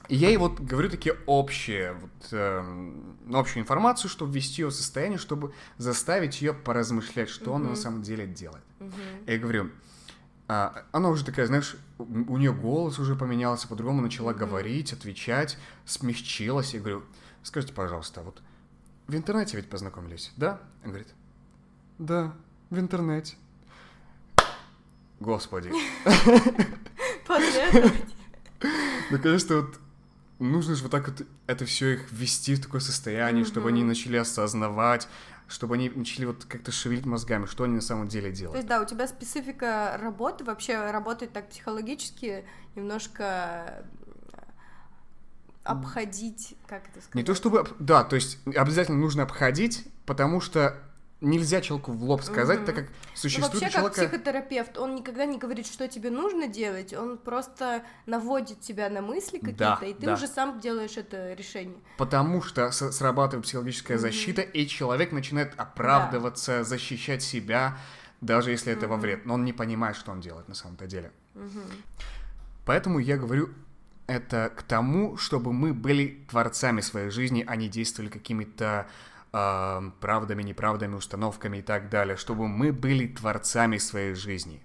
И 0.08 0.16
я 0.16 0.28
ей 0.28 0.38
вот 0.38 0.60
говорю 0.60 0.90
такие 0.90 1.16
общие, 1.26 1.94
вот, 1.94 2.28
э, 2.32 2.92
общую 3.32 3.64
информацию, 3.64 4.10
чтобы 4.10 4.34
ввести 4.34 4.62
ее 4.62 4.70
в 4.70 4.74
состояние, 4.74 5.18
чтобы 5.18 5.54
заставить 5.78 6.42
ее 6.42 6.54
поразмышлять, 6.54 7.30
что 7.30 7.52
mm-hmm. 7.52 7.56
она 7.56 7.70
на 7.70 7.76
самом 7.76 8.02
деле 8.02 8.28
делает. 8.28 8.64
Mm-hmm. 8.80 9.32
Я 9.32 9.38
говорю, 9.38 9.72
а, 10.48 10.86
она 10.92 11.10
уже 11.10 11.26
такая, 11.26 11.48
знаешь, 11.48 11.76
у 11.98 12.38
нее 12.38 12.54
голос 12.54 13.00
уже 13.00 13.16
поменялся, 13.16 13.68
по-другому 13.68 14.02
начала 14.02 14.34
говорить, 14.34 14.94
отвечать, 14.94 15.58
смягчилась. 15.86 16.74
Я 16.74 16.82
говорю, 16.82 17.04
скажите, 17.42 17.74
пожалуйста, 17.74 18.22
вот 18.22 18.42
в 19.08 19.16
интернете 19.16 19.58
ведь 19.58 19.70
познакомились, 19.70 20.32
да? 20.38 20.62
Она 20.84 20.94
говорит, 20.94 21.14
да, 21.98 22.34
в 22.70 22.80
интернете. 22.80 23.36
Господи. 25.20 25.72
Наконец-то 29.12 29.62
вот 29.62 29.80
нужно 30.52 30.76
же 30.76 30.84
вот 30.84 30.92
так 30.92 31.08
вот 31.08 31.26
это 31.48 31.66
все 31.66 31.96
их 31.96 32.12
ввести 32.12 32.56
в 32.56 32.62
такое 32.62 32.82
состояние, 32.82 33.44
mm-hmm. 33.44 33.48
чтобы 33.48 33.70
они 33.70 33.84
начали 33.84 34.18
осознавать, 34.18 35.08
чтобы 35.48 35.76
они 35.76 35.90
начали 35.90 36.26
вот 36.26 36.46
как-то 36.46 36.72
шевелить 36.72 37.06
мозгами, 37.06 37.46
что 37.46 37.64
они 37.66 37.76
на 37.76 37.82
самом 37.82 38.08
деле 38.08 38.32
делают. 38.32 38.54
То 38.54 38.58
есть, 38.58 38.68
да, 38.68 38.82
у 38.82 38.86
тебя 38.86 39.08
специфика 39.08 39.98
работы 40.02 40.44
вообще 40.44 40.92
работает 40.92 41.34
так 41.34 41.50
психологически, 41.50 42.46
немножко 42.76 43.86
обходить, 45.64 46.56
как 46.68 46.84
это 46.90 47.00
сказать? 47.00 47.16
Не 47.16 47.24
то 47.24 47.34
чтобы, 47.36 47.68
да, 47.80 48.04
то 48.04 48.16
есть 48.16 48.40
обязательно 48.46 48.98
нужно 48.98 49.24
обходить, 49.24 49.88
потому 50.06 50.40
что 50.40 50.80
нельзя 51.22 51.62
человеку 51.62 51.94
в 51.94 52.04
лоб 52.04 52.22
сказать, 52.24 52.60
mm-hmm. 52.60 52.66
так 52.66 52.76
как 52.76 52.88
существует 53.14 53.54
ну, 53.54 53.60
вообще, 53.60 53.74
человека... 53.74 54.02
как 54.02 54.10
психотерапевт, 54.10 54.78
он 54.78 54.96
никогда 54.96 55.26
не 55.26 55.38
говорит, 55.38 55.66
что 55.66 55.88
тебе 55.88 56.10
нужно 56.10 56.48
делать, 56.48 56.94
он 56.94 57.18
просто 57.18 57.84
наводит 58.06 58.60
тебя 58.62 58.90
на 58.90 59.02
мысли 59.02 59.38
какие-то, 59.38 59.78
да, 59.80 59.88
и 59.88 59.94
ты 59.94 60.06
да. 60.06 60.14
уже 60.14 60.28
сам 60.28 60.60
делаешь 60.60 60.98
это 60.98 61.34
решение. 61.34 61.78
Потому 61.98 62.42
что 62.42 62.72
срабатывает 62.72 63.46
психологическая 63.46 63.98
mm-hmm. 63.98 64.02
защита, 64.02 64.42
и 64.42 64.68
человек 64.68 65.12
начинает 65.12 65.54
оправдываться, 65.58 66.60
да. 66.60 66.64
защищать 66.64 67.24
себя, 67.24 67.78
даже 68.22 68.52
если 68.52 68.74
это 68.74 68.86
mm-hmm. 68.86 68.90
во 68.90 68.98
вред, 68.98 69.26
но 69.26 69.36
он 69.36 69.46
не 69.46 69.54
понимает, 69.54 69.96
что 69.96 70.12
он 70.12 70.20
делает 70.20 70.48
на 70.48 70.56
самом-то 70.56 70.86
деле. 70.86 71.12
Mm-hmm. 71.36 71.72
Поэтому 72.66 73.00
я 73.00 73.18
говорю 73.18 73.50
это 74.08 74.52
к 74.56 74.64
тому, 74.64 75.18
чтобы 75.18 75.54
мы 75.54 75.74
были 75.74 76.26
творцами 76.30 76.82
своей 76.82 77.10
жизни, 77.10 77.44
а 77.48 77.56
не 77.56 77.70
действовали 77.70 78.10
какими-то 78.10 78.88
э, 78.88 79.15
правдами, 80.00 80.44
неправдами, 80.44 80.96
установками 80.96 81.58
и 81.58 81.62
так 81.62 81.90
далее, 81.90 82.16
чтобы 82.16 82.48
мы 82.48 82.72
были 82.72 83.08
творцами 83.08 83.78
своей 83.78 84.14
жизни. 84.14 84.62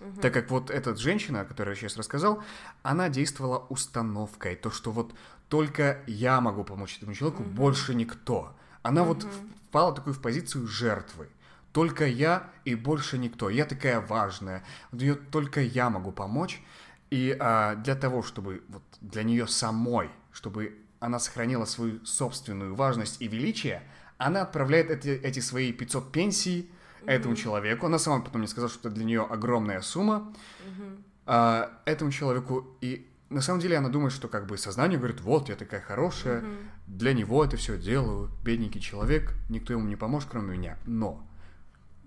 Угу. 0.00 0.20
Так 0.20 0.32
как 0.34 0.50
вот 0.50 0.70
эта 0.70 0.94
женщина, 0.94 1.40
о 1.40 1.44
которой 1.44 1.70
я 1.70 1.74
сейчас 1.74 1.96
рассказал, 1.96 2.42
она 2.82 3.08
действовала 3.08 3.66
установкой, 3.68 4.56
то, 4.56 4.70
что 4.70 4.92
вот 4.92 5.14
только 5.48 6.02
я 6.06 6.40
могу 6.40 6.64
помочь 6.64 6.98
этому 6.98 7.14
человеку, 7.14 7.42
угу. 7.42 7.50
больше 7.50 7.94
никто. 7.94 8.54
Она 8.82 9.02
угу. 9.02 9.14
вот 9.14 9.26
впала 9.68 9.94
такую 9.94 10.14
в 10.14 10.20
позицию 10.20 10.66
жертвы. 10.66 11.28
Только 11.72 12.06
я 12.06 12.50
и 12.64 12.74
больше 12.74 13.18
никто. 13.18 13.50
Я 13.50 13.66
такая 13.66 14.00
важная. 14.00 14.64
Ее 14.92 15.14
только 15.14 15.60
я 15.60 15.90
могу 15.90 16.10
помочь. 16.10 16.62
И 17.10 17.36
а, 17.38 17.74
для 17.74 17.94
того, 17.94 18.22
чтобы 18.22 18.62
вот 18.68 18.82
для 19.00 19.22
нее 19.22 19.46
самой, 19.46 20.10
чтобы 20.32 20.78
она 21.06 21.20
сохранила 21.20 21.66
свою 21.66 22.04
собственную 22.04 22.74
важность 22.74 23.22
и 23.22 23.28
величие, 23.28 23.82
она 24.18 24.42
отправляет 24.42 24.90
эти, 24.90 25.08
эти 25.08 25.38
свои 25.38 25.72
500 25.72 26.10
пенсий 26.10 26.68
mm-hmm. 26.68 27.10
этому 27.10 27.36
человеку. 27.36 27.86
Она 27.86 28.00
сама 28.00 28.20
потом 28.20 28.40
мне 28.40 28.48
сказала, 28.48 28.68
что 28.68 28.88
это 28.88 28.96
для 28.96 29.04
нее 29.04 29.22
огромная 29.22 29.82
сумма. 29.82 30.34
Mm-hmm. 30.64 31.02
А, 31.26 31.80
этому 31.84 32.10
человеку. 32.10 32.76
И 32.80 33.08
на 33.30 33.40
самом 33.40 33.60
деле 33.60 33.76
она 33.76 33.88
думает, 33.88 34.12
что 34.12 34.26
как 34.26 34.46
бы 34.46 34.58
сознание 34.58 34.98
говорит, 34.98 35.20
вот, 35.20 35.48
я 35.48 35.54
такая 35.54 35.80
хорошая, 35.80 36.40
mm-hmm. 36.40 36.66
для 36.88 37.12
него 37.12 37.44
это 37.44 37.56
все 37.56 37.78
делаю, 37.78 38.28
бедненький 38.42 38.80
человек, 38.80 39.32
никто 39.48 39.74
ему 39.74 39.86
не 39.86 39.96
поможет, 39.96 40.28
кроме 40.28 40.56
меня. 40.56 40.76
Но 40.86 41.24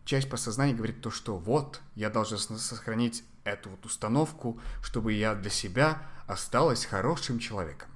часть 0.03 0.29
подсознания 0.29 0.73
говорит 0.73 0.99
то, 0.99 1.09
что 1.09 1.37
вот, 1.37 1.79
я 1.95 2.09
должна 2.09 2.37
сохранить 2.37 3.23
эту 3.45 3.69
вот 3.69 3.85
установку, 3.85 4.59
чтобы 4.83 5.13
я 5.13 5.35
для 5.35 5.51
себя 5.51 6.01
осталась 6.27 6.83
хорошим 6.83 7.39
человеком. 7.39 7.88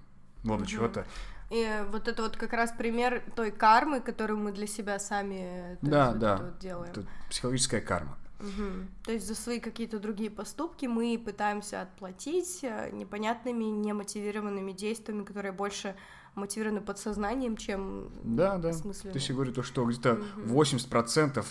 Вот 0.43 0.61
mm-hmm. 0.61 0.65
чего-то 0.65 1.05
И 1.49 1.85
вот 1.91 2.07
это 2.07 2.23
вот 2.23 2.37
как 2.37 2.53
раз 2.53 2.71
пример 2.71 3.23
той 3.35 3.51
кармы, 3.51 4.01
которую 4.01 4.39
мы 4.39 4.51
для 4.51 4.67
себя 4.67 4.99
сами 4.99 5.77
да, 5.81 6.11
вот 6.11 6.19
да. 6.19 6.37
вот 6.37 6.59
делаем. 6.59 6.91
Это 6.91 7.05
психологическая 7.29 7.81
карма. 7.81 8.17
Угу. 8.39 8.87
То 9.05 9.11
есть 9.13 9.25
за 9.25 9.35
свои 9.35 9.59
какие-то 9.59 9.99
другие 9.99 10.29
поступки 10.29 10.85
мы 10.85 11.17
пытаемся 11.23 11.81
отплатить 11.81 12.59
э, 12.63 12.89
непонятными, 12.91 13.63
немотивированными 13.63 14.73
действиями, 14.73 15.23
которые 15.23 15.53
больше 15.53 15.95
мотивированы 16.35 16.81
подсознанием, 16.81 17.55
чем 17.55 18.09
да, 18.23 18.57
да. 18.57 18.71
То 18.71 19.11
есть 19.13 19.29
я 19.29 19.35
говорю 19.35 19.53
то, 19.53 19.63
что 19.63 19.85
где-то 19.85 20.19
угу. 20.45 20.61
80% 20.61 21.45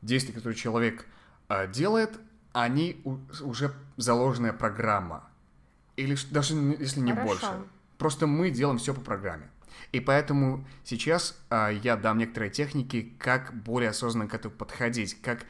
действий, 0.00 0.32
которые 0.32 0.56
человек 0.56 1.06
а, 1.48 1.66
делает, 1.66 2.18
они 2.52 3.00
у, 3.04 3.18
уже 3.42 3.72
заложенная 3.96 4.52
программа. 4.52 5.28
Или 5.96 6.16
даже 6.30 6.54
если 6.54 7.00
не 7.00 7.12
Хорошо. 7.12 7.28
больше. 7.28 7.46
Просто 7.98 8.26
мы 8.26 8.50
делаем 8.50 8.78
все 8.78 8.94
по 8.94 9.00
программе. 9.00 9.50
И 9.92 10.00
поэтому 10.00 10.66
сейчас 10.84 11.38
а, 11.50 11.70
я 11.70 11.96
дам 11.96 12.18
некоторые 12.18 12.50
техники, 12.50 13.14
как 13.18 13.54
более 13.54 13.90
осознанно 13.90 14.28
к 14.28 14.34
этому 14.34 14.54
подходить, 14.54 15.20
как 15.20 15.44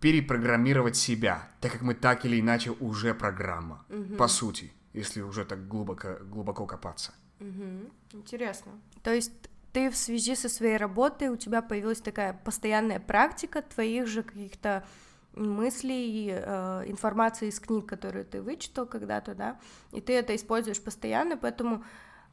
перепрограммировать 0.00 0.96
себя, 0.96 1.48
так 1.60 1.72
как 1.72 1.82
мы 1.82 1.94
так 1.94 2.24
или 2.24 2.40
иначе 2.40 2.70
уже 2.72 3.14
программа, 3.14 3.84
угу. 3.88 4.16
по 4.16 4.28
сути, 4.28 4.72
если 4.92 5.22
уже 5.22 5.44
так 5.44 5.66
глубоко, 5.66 6.18
глубоко 6.22 6.66
копаться. 6.66 7.14
Угу. 7.40 7.90
Интересно. 8.12 8.72
То 9.02 9.12
есть 9.12 9.32
ты 9.72 9.90
в 9.90 9.96
связи 9.96 10.36
со 10.36 10.48
своей 10.48 10.76
работой, 10.76 11.28
у 11.28 11.36
тебя 11.36 11.62
появилась 11.62 12.00
такая 12.00 12.32
постоянная 12.32 13.00
практика 13.00 13.62
твоих 13.62 14.06
же 14.06 14.22
каких-то 14.22 14.84
мыслей, 15.34 16.30
э, 16.30 16.84
информации 16.86 17.48
из 17.48 17.60
книг, 17.60 17.86
которые 17.86 18.24
ты 18.24 18.40
вычитал 18.40 18.86
когда-то, 18.86 19.34
да, 19.34 19.58
и 19.92 20.00
ты 20.00 20.14
это 20.14 20.34
используешь 20.34 20.82
постоянно, 20.82 21.36
поэтому 21.36 21.84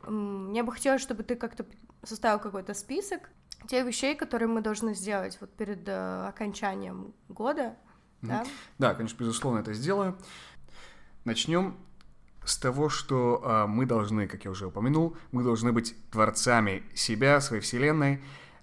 э, 0.04 0.10
мне 0.10 0.64
бы 0.64 0.72
хотелось, 0.72 1.02
чтобы 1.02 1.24
ты 1.24 1.36
как-то 1.36 1.66
составил 2.04 2.40
какой-то 2.40 2.74
список 2.74 3.30
тех 3.68 3.86
вещей, 3.86 4.16
которые 4.16 4.48
мы 4.48 4.62
должны 4.62 4.94
сделать 4.94 5.38
вот 5.42 5.52
перед 5.56 5.88
э, 5.88 6.28
окончанием 6.28 7.14
года, 7.30 7.76
mm-hmm. 8.22 8.28
да? 8.28 8.46
Да, 8.78 8.94
конечно, 8.94 9.18
безусловно, 9.18 9.60
это 9.60 9.74
сделаю. 9.74 10.18
Начнем 11.26 11.78
с 12.44 12.58
того, 12.58 12.90
что 12.90 13.42
э, 13.44 13.68
мы 13.68 13.86
должны, 13.86 14.28
как 14.28 14.46
я 14.46 14.52
уже 14.52 14.68
упомянул, 14.68 15.16
мы 15.32 15.44
должны 15.44 15.72
быть 15.72 15.96
творцами 16.10 16.84
себя, 16.96 17.40
своей 17.40 17.62
вселенной, 17.62 18.22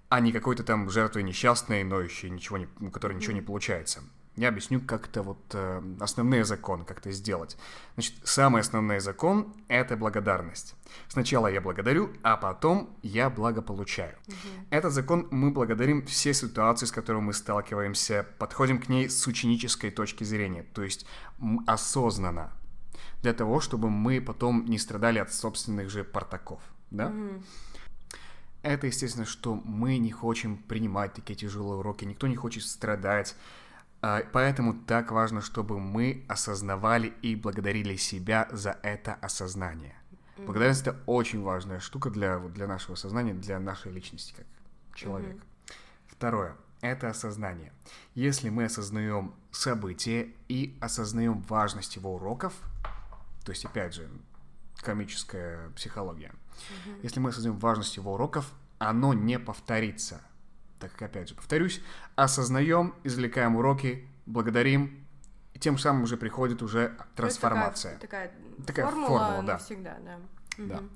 а 0.09 0.19
не 0.19 0.31
какой-то 0.31 0.63
там 0.63 0.89
жертвой 0.89 1.23
несчастной, 1.23 1.83
ноющей, 1.83 2.29
ничего 2.29 2.57
не, 2.57 2.67
у 2.81 2.89
которой 2.89 3.15
ничего 3.15 3.33
не 3.33 3.41
получается. 3.41 4.01
Я 4.39 4.47
объясню 4.47 4.79
как-то 4.79 5.21
вот 5.21 5.37
э, 5.51 5.81
основные 5.99 6.45
законы, 6.45 6.85
как 6.85 6.99
это 6.99 7.11
сделать. 7.11 7.57
Значит, 7.95 8.15
самый 8.23 8.61
основной 8.61 9.01
закон— 9.01 9.53
это 9.67 9.97
благодарность. 9.97 10.75
Сначала 11.09 11.47
я 11.47 11.59
благодарю, 11.59 12.11
а 12.23 12.37
потом 12.37 12.89
я 13.03 13.29
благополучаю. 13.29 14.15
Угу. 14.27 14.35
Этот 14.69 14.93
закон 14.93 15.27
мы 15.31 15.51
благодарим 15.51 16.05
все 16.05 16.33
ситуации, 16.33 16.85
с 16.85 16.91
которыми 16.93 17.23
мы 17.23 17.33
сталкиваемся, 17.33 18.25
подходим 18.37 18.79
к 18.79 18.87
ней 18.87 19.09
с 19.09 19.27
ученической 19.27 19.91
точки 19.91 20.23
зрения, 20.23 20.63
то 20.63 20.83
есть 20.83 21.05
осознанно, 21.67 22.53
для 23.21 23.33
того, 23.33 23.59
чтобы 23.59 23.89
мы 23.89 24.21
потом 24.21 24.63
не 24.67 24.79
страдали 24.79 25.19
от 25.19 25.33
собственных 25.33 25.89
же 25.89 26.05
портаков, 26.05 26.61
да? 26.91 27.07
Угу. 27.07 27.43
Это, 28.61 28.87
естественно, 28.87 29.25
что 29.25 29.55
мы 29.55 29.97
не 29.97 30.11
хотим 30.11 30.59
принимать 30.59 31.13
такие 31.13 31.35
тяжелые 31.35 31.79
уроки, 31.79 32.05
никто 32.05 32.27
не 32.27 32.37
хочет 32.37 32.63
страдать, 32.63 33.35
поэтому 34.01 34.73
так 34.73 35.11
важно, 35.11 35.41
чтобы 35.41 35.79
мы 35.79 36.25
осознавали 36.27 37.13
и 37.21 37.35
благодарили 37.35 37.95
себя 37.95 38.47
за 38.51 38.77
это 38.83 39.15
осознание. 39.15 39.95
Благодарность 40.37 40.87
это 40.87 40.97
очень 41.05 41.41
важная 41.41 41.79
штука 41.79 42.09
для, 42.09 42.39
для 42.39 42.65
нашего 42.65 42.95
сознания, 42.95 43.33
для 43.33 43.59
нашей 43.59 43.91
личности 43.91 44.33
как 44.37 44.45
человека. 44.95 45.43
Mm-hmm. 45.43 45.73
Второе 46.07 46.55
это 46.81 47.09
осознание. 47.09 47.73
Если 48.15 48.49
мы 48.49 48.65
осознаем 48.65 49.33
события 49.51 50.29
и 50.47 50.77
осознаем 50.79 51.41
важность 51.41 51.95
его 51.95 52.15
уроков, 52.15 52.53
то 53.43 53.51
есть, 53.51 53.65
опять 53.65 53.93
же, 53.93 54.09
комическая 54.77 55.69
психология, 55.71 56.31
mm-hmm. 56.31 56.99
если 57.03 57.19
мы 57.19 57.29
осознаем 57.29 57.57
важность 57.57 57.97
его 57.97 58.13
уроков, 58.13 58.51
оно 58.77 59.13
не 59.13 59.39
повторится 59.39 60.21
так 60.79 60.91
как, 60.93 61.03
опять 61.03 61.29
же, 61.29 61.35
повторюсь, 61.35 61.81
осознаем, 62.15 62.95
извлекаем 63.03 63.55
уроки, 63.55 64.07
благодарим, 64.25 65.05
и 65.53 65.59
тем 65.59 65.77
самым 65.77 66.03
уже 66.03 66.17
приходит 66.17 66.61
уже 66.61 66.95
трансформация. 67.15 67.97
Такая, 67.99 68.27
такая, 68.29 68.65
такая 68.65 68.85
формула, 68.85 69.19
формула 69.19 69.43
да. 69.43 69.53
навсегда, 69.53 69.97
да. 70.03 70.19
Да. 70.57 70.75
Угу. 70.77 70.89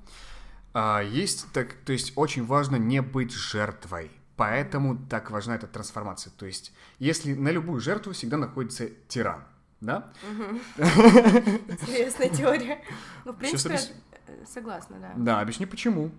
А, 0.74 1.00
есть, 1.02 1.46
так, 1.52 1.72
то 1.84 1.92
есть 1.92 2.12
очень 2.16 2.44
важно 2.44 2.76
не 2.76 3.00
быть 3.00 3.32
жертвой. 3.32 4.10
Поэтому 4.36 4.98
так 5.06 5.30
важна 5.30 5.54
эта 5.54 5.68
трансформация. 5.68 6.32
То 6.36 6.46
есть, 6.46 6.72
если 6.98 7.34
на 7.34 7.50
любую 7.50 7.80
жертву 7.80 8.12
всегда 8.12 8.36
находится 8.36 8.88
тиран, 9.06 9.44
да? 9.80 10.12
Интересная 10.76 12.30
теория. 12.30 12.82
Ну, 13.24 13.32
в 13.32 13.36
принципе, 13.36 13.78
согласна, 14.44 14.98
да. 14.98 15.12
Да, 15.16 15.40
объясни 15.40 15.66
почему. 15.66 16.10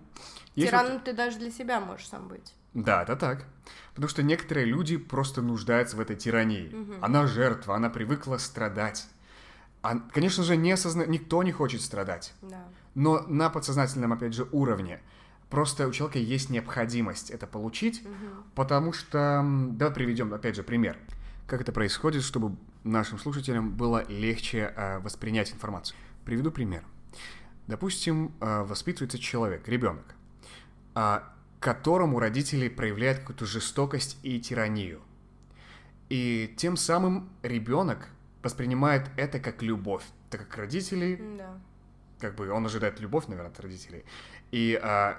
Тираном 0.54 1.00
ты 1.00 1.12
даже 1.12 1.38
для 1.38 1.50
себя 1.50 1.80
можешь 1.80 2.08
сам 2.08 2.28
быть. 2.28 2.54
Да, 2.76 3.02
это 3.02 3.16
так. 3.16 3.46
Потому 3.94 4.08
что 4.10 4.22
некоторые 4.22 4.66
люди 4.66 4.98
просто 4.98 5.40
нуждаются 5.40 5.96
в 5.96 6.00
этой 6.00 6.14
тирании. 6.14 6.68
Угу. 6.68 6.94
Она 7.00 7.26
жертва, 7.26 7.74
она 7.74 7.88
привыкла 7.88 8.36
страдать. 8.36 9.08
А, 9.82 9.98
конечно 10.12 10.44
же, 10.44 10.56
не 10.56 10.72
осозна... 10.72 11.06
никто 11.06 11.42
не 11.42 11.52
хочет 11.52 11.80
страдать. 11.80 12.34
Да. 12.42 12.64
Но 12.94 13.20
на 13.22 13.48
подсознательном, 13.48 14.12
опять 14.12 14.34
же, 14.34 14.46
уровне 14.52 15.00
просто 15.48 15.88
у 15.88 15.92
человека 15.92 16.18
есть 16.18 16.50
необходимость 16.50 17.30
это 17.30 17.46
получить, 17.46 18.02
угу. 18.02 18.42
потому 18.54 18.92
что... 18.92 19.42
Давай 19.70 19.94
приведем, 19.94 20.34
опять 20.34 20.56
же, 20.56 20.62
пример. 20.62 20.98
Как 21.46 21.62
это 21.62 21.72
происходит, 21.72 22.24
чтобы 22.24 22.56
нашим 22.84 23.18
слушателям 23.18 23.72
было 23.72 24.04
легче 24.08 24.74
э, 24.76 24.98
воспринять 24.98 25.52
информацию. 25.52 25.96
Приведу 26.26 26.50
пример. 26.50 26.84
Допустим, 27.68 28.34
э, 28.40 28.64
воспитывается 28.64 29.18
человек, 29.18 29.66
ребенок. 29.66 30.14
А 30.94 31.35
которому 31.60 32.18
родители 32.18 32.68
проявляют 32.68 33.20
какую-то 33.20 33.46
жестокость 33.46 34.18
и 34.22 34.40
тиранию. 34.40 35.00
И 36.08 36.54
тем 36.56 36.76
самым 36.76 37.30
ребенок 37.42 38.08
воспринимает 38.42 39.10
это 39.16 39.40
как 39.40 39.62
любовь, 39.62 40.04
так 40.30 40.42
как 40.48 40.58
родители, 40.58 41.20
да. 41.38 41.58
как 42.20 42.36
бы 42.36 42.48
он 42.50 42.64
ожидает 42.66 43.00
любовь, 43.00 43.26
наверное, 43.26 43.50
от 43.50 43.58
родителей. 43.58 44.04
И 44.52 44.78
а, 44.80 45.18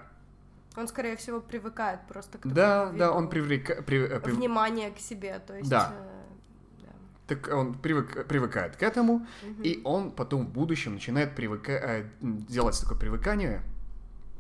он, 0.78 0.88
скорее 0.88 1.17
всего, 1.17 1.41
привыкает 1.41 2.00
просто 2.08 2.38
к 2.38 2.45
Да, 2.45 2.91
да, 2.91 3.12
он 3.12 3.30
привлека... 3.30 3.82
При... 3.82 4.00
Э, 4.00 4.19
прив... 4.19 4.36
Внимание 4.36 4.91
к 4.91 5.00
себе, 5.00 5.39
то 5.39 5.58
есть... 5.58 5.69
Да. 5.69 5.91
Э, 5.93 6.84
да. 6.84 6.89
Так 7.28 7.47
он 7.52 7.73
привык... 7.73 8.28
привыкает 8.28 8.76
к 8.76 8.84
этому, 8.84 9.15
угу. 9.15 9.63
и 9.63 9.82
он 9.84 10.12
потом 10.12 10.45
в 10.45 10.50
будущем 10.50 10.93
начинает 10.93 11.36
привыка... 11.36 11.71
Э, 11.71 12.06
делать 12.21 12.80
такое 12.80 12.97
привыкание 12.97 13.63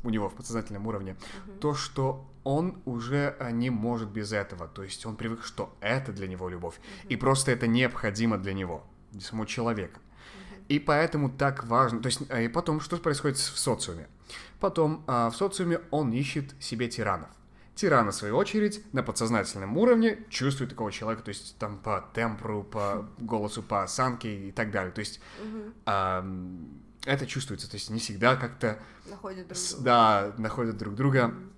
у 0.03 0.09
него 0.09 0.29
в 0.29 0.35
подсознательном 0.35 0.87
уровне, 0.87 1.15
угу. 1.45 1.57
то, 1.59 1.73
что 1.73 2.25
он 2.43 2.81
уже 2.85 3.35
а, 3.39 3.51
не 3.51 3.69
может 3.69 4.09
без 4.09 4.31
этого. 4.31 4.67
То 4.67 4.83
есть 4.83 5.05
он 5.05 5.15
привык, 5.15 5.43
что 5.43 5.75
это 5.81 6.13
для 6.13 6.27
него 6.27 6.49
любовь. 6.49 6.75
Угу. 6.75 7.09
И 7.09 7.15
просто 7.15 7.51
это 7.51 7.67
необходимо 7.67 8.37
для 8.37 8.53
него, 8.53 8.85
для 9.11 9.21
самого 9.21 9.47
человека. 9.47 9.99
Угу. 9.99 10.65
И 10.69 10.79
поэтому 10.79 11.29
так 11.29 11.65
важно. 11.65 12.01
То 12.01 12.07
есть, 12.07 12.21
а, 12.29 12.41
и 12.41 12.47
потом, 12.47 12.79
что 12.79 12.97
происходит 12.97 13.37
в 13.37 13.57
социуме? 13.57 14.07
Потом 14.59 15.03
а, 15.07 15.29
в 15.29 15.35
социуме 15.35 15.81
он 15.91 16.11
ищет 16.11 16.55
себе 16.61 16.87
тиранов. 16.87 17.29
Тиран, 17.77 18.09
в 18.09 18.15
свою 18.15 18.35
очередь, 18.37 18.81
на 18.91 19.03
подсознательном 19.03 19.77
уровне 19.77 20.25
чувствует 20.29 20.71
такого 20.71 20.91
человека, 20.91 21.23
то 21.23 21.29
есть 21.29 21.57
там 21.59 21.77
по 21.77 22.03
темпру, 22.13 22.63
по 22.63 23.07
голосу, 23.19 23.61
по 23.61 23.83
осанке 23.83 24.49
и 24.49 24.51
так 24.51 24.71
далее. 24.71 24.91
То 24.91 24.99
есть 24.99 25.21
угу. 25.39 25.73
а, 25.85 26.25
это 27.05 27.25
чувствуется, 27.25 27.69
то 27.69 27.75
есть 27.75 27.89
не 27.89 27.99
всегда 27.99 28.35
как-то... 28.35 28.79
Находят 29.09 29.47
друг 29.47 29.59
друга. 29.59 29.83
Да, 29.83 30.33
находят 30.37 30.77
друг 30.77 30.95
друга. 30.95 31.19
Mm-hmm. 31.19 31.51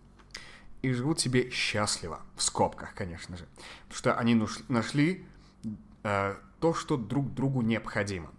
И 0.81 0.93
живут 0.93 1.19
себе 1.19 1.49
счастливо, 1.49 2.21
в 2.35 2.43
скобках, 2.43 2.93
конечно 2.93 3.35
же. 3.35 3.45
Потому 3.87 3.97
что 3.97 4.13
они 4.15 4.41
нашли 4.69 5.25
э, 6.03 6.35
то, 6.59 6.73
что 6.73 6.97
друг 6.97 7.33
другу 7.33 7.61
необходимо. 7.61 8.31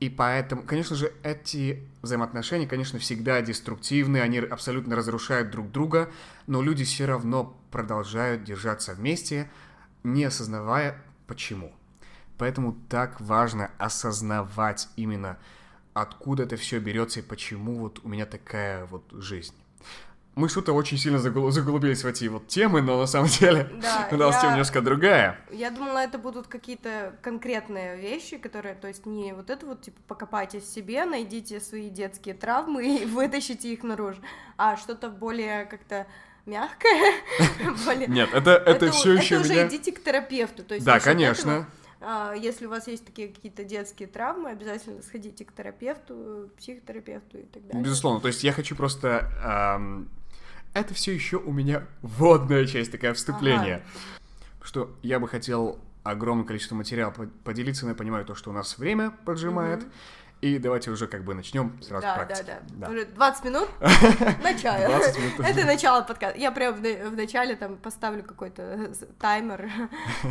И 0.00 0.08
поэтому, 0.08 0.62
конечно 0.62 0.96
же, 0.96 1.12
эти 1.22 1.86
взаимоотношения, 2.00 2.66
конечно, 2.66 2.98
всегда 2.98 3.42
деструктивны, 3.42 4.18
они 4.18 4.38
абсолютно 4.38 4.96
разрушают 4.96 5.50
друг 5.50 5.70
друга, 5.70 6.10
но 6.46 6.62
люди 6.62 6.84
все 6.84 7.04
равно 7.04 7.54
продолжают 7.70 8.42
держаться 8.42 8.94
вместе, 8.94 9.50
не 10.02 10.24
осознавая 10.24 11.02
почему. 11.26 11.74
Поэтому 12.38 12.72
так 12.88 13.20
важно 13.20 13.70
осознавать 13.76 14.88
именно 14.96 15.38
откуда 16.02 16.42
это 16.44 16.56
все 16.56 16.78
берется 16.78 17.20
и 17.20 17.22
почему 17.22 17.74
вот 17.76 18.00
у 18.04 18.08
меня 18.08 18.26
такая 18.26 18.84
вот 18.86 19.04
жизнь. 19.12 19.54
мы 20.36 20.48
что-то 20.48 20.72
очень 20.72 20.96
сильно 20.96 21.16
загл- 21.18 21.50
заглубились 21.50 22.02
в 22.04 22.06
эти 22.06 22.26
вот 22.28 22.46
темы, 22.48 22.80
но 22.82 22.98
на 22.98 23.06
самом 23.06 23.28
деле 23.28 23.68
Да, 23.82 24.08
у 24.12 24.16
нас 24.16 24.34
я- 24.36 24.40
тема 24.40 24.52
немножко 24.52 24.80
другая. 24.80 25.38
Я 25.50 25.70
думала, 25.70 25.98
это 25.98 26.18
будут 26.18 26.46
какие-то 26.46 27.14
конкретные 27.22 27.96
вещи, 27.96 28.38
которые, 28.38 28.74
то 28.74 28.88
есть 28.88 29.06
не 29.06 29.32
вот 29.34 29.50
это 29.50 29.66
вот, 29.66 29.82
типа, 29.82 30.00
покопайтесь 30.06 30.62
в 30.62 30.72
себе, 30.72 31.04
найдите 31.04 31.60
свои 31.60 31.90
детские 31.90 32.34
травмы 32.34 33.02
и 33.02 33.04
вытащите 33.16 33.72
их 33.72 33.82
наружу, 33.82 34.20
а 34.56 34.76
что-то 34.76 35.08
более 35.10 35.64
как-то 35.66 36.06
мягкое. 36.46 37.14
Нет, 38.08 38.30
это, 38.32 38.52
это, 38.52 38.90
все 38.90 39.12
это 39.14 39.22
еще 39.22 39.38
уже 39.40 39.50
меня... 39.52 39.66
идите 39.68 39.92
к 39.92 40.02
терапевту. 40.02 40.64
То 40.64 40.74
есть 40.74 40.86
Да, 40.86 40.98
конечно. 41.00 41.50
этого, 41.50 41.66
если 42.40 42.66
у 42.66 42.70
вас 42.70 42.88
есть 42.88 43.04
такие 43.04 43.28
какие-то 43.28 43.64
детские 43.64 44.08
травмы, 44.08 44.50
обязательно 44.50 45.02
сходите 45.02 45.44
к 45.44 45.52
терапевту, 45.52 46.50
психотерапевту 46.56 47.38
и 47.38 47.42
так 47.42 47.66
далее. 47.66 47.82
Безусловно, 47.84 48.20
то 48.20 48.28
есть 48.28 48.42
я 48.42 48.52
хочу 48.52 48.74
просто... 48.74 49.30
ам, 49.42 50.08
это 50.72 50.94
все 50.94 51.12
еще 51.12 51.36
у 51.36 51.52
меня 51.52 51.86
вводная 52.00 52.66
часть, 52.66 52.92
такая 52.92 53.12
вступление. 53.14 53.82
Что 54.62 54.94
я 55.02 55.18
бы 55.18 55.28
хотел 55.28 55.78
огромное 56.02 56.44
количество 56.46 56.74
материала 56.74 57.10
по- 57.10 57.26
поделиться, 57.44 57.84
но 57.84 57.90
я 57.90 57.94
понимаю 57.94 58.24
то, 58.24 58.34
что 58.34 58.50
у 58.50 58.52
нас 58.52 58.78
время 58.78 59.12
поджимает. 59.24 59.84
И 60.40 60.58
давайте 60.58 60.90
уже 60.90 61.06
как 61.06 61.24
бы 61.24 61.34
начнем 61.34 61.80
сразу 61.82 62.02
Да, 62.02 62.14
с 62.14 62.18
да, 62.18 62.24
практики. 62.24 62.52
да, 62.70 62.88
Уже 62.88 63.04
20 63.04 63.44
минут 63.44 63.68
начало. 64.42 64.86
20 64.86 65.18
минут. 65.18 65.40
Это 65.40 65.66
начало 65.66 66.02
подкаста. 66.02 66.38
Я 66.38 66.50
прям 66.50 66.74
в 66.74 66.80
на- 66.80 67.10
в 67.10 67.14
начале 67.16 67.56
там 67.56 67.76
поставлю 67.76 68.22
какой-то 68.24 68.62
с- 68.94 69.06
таймер. 69.18 69.70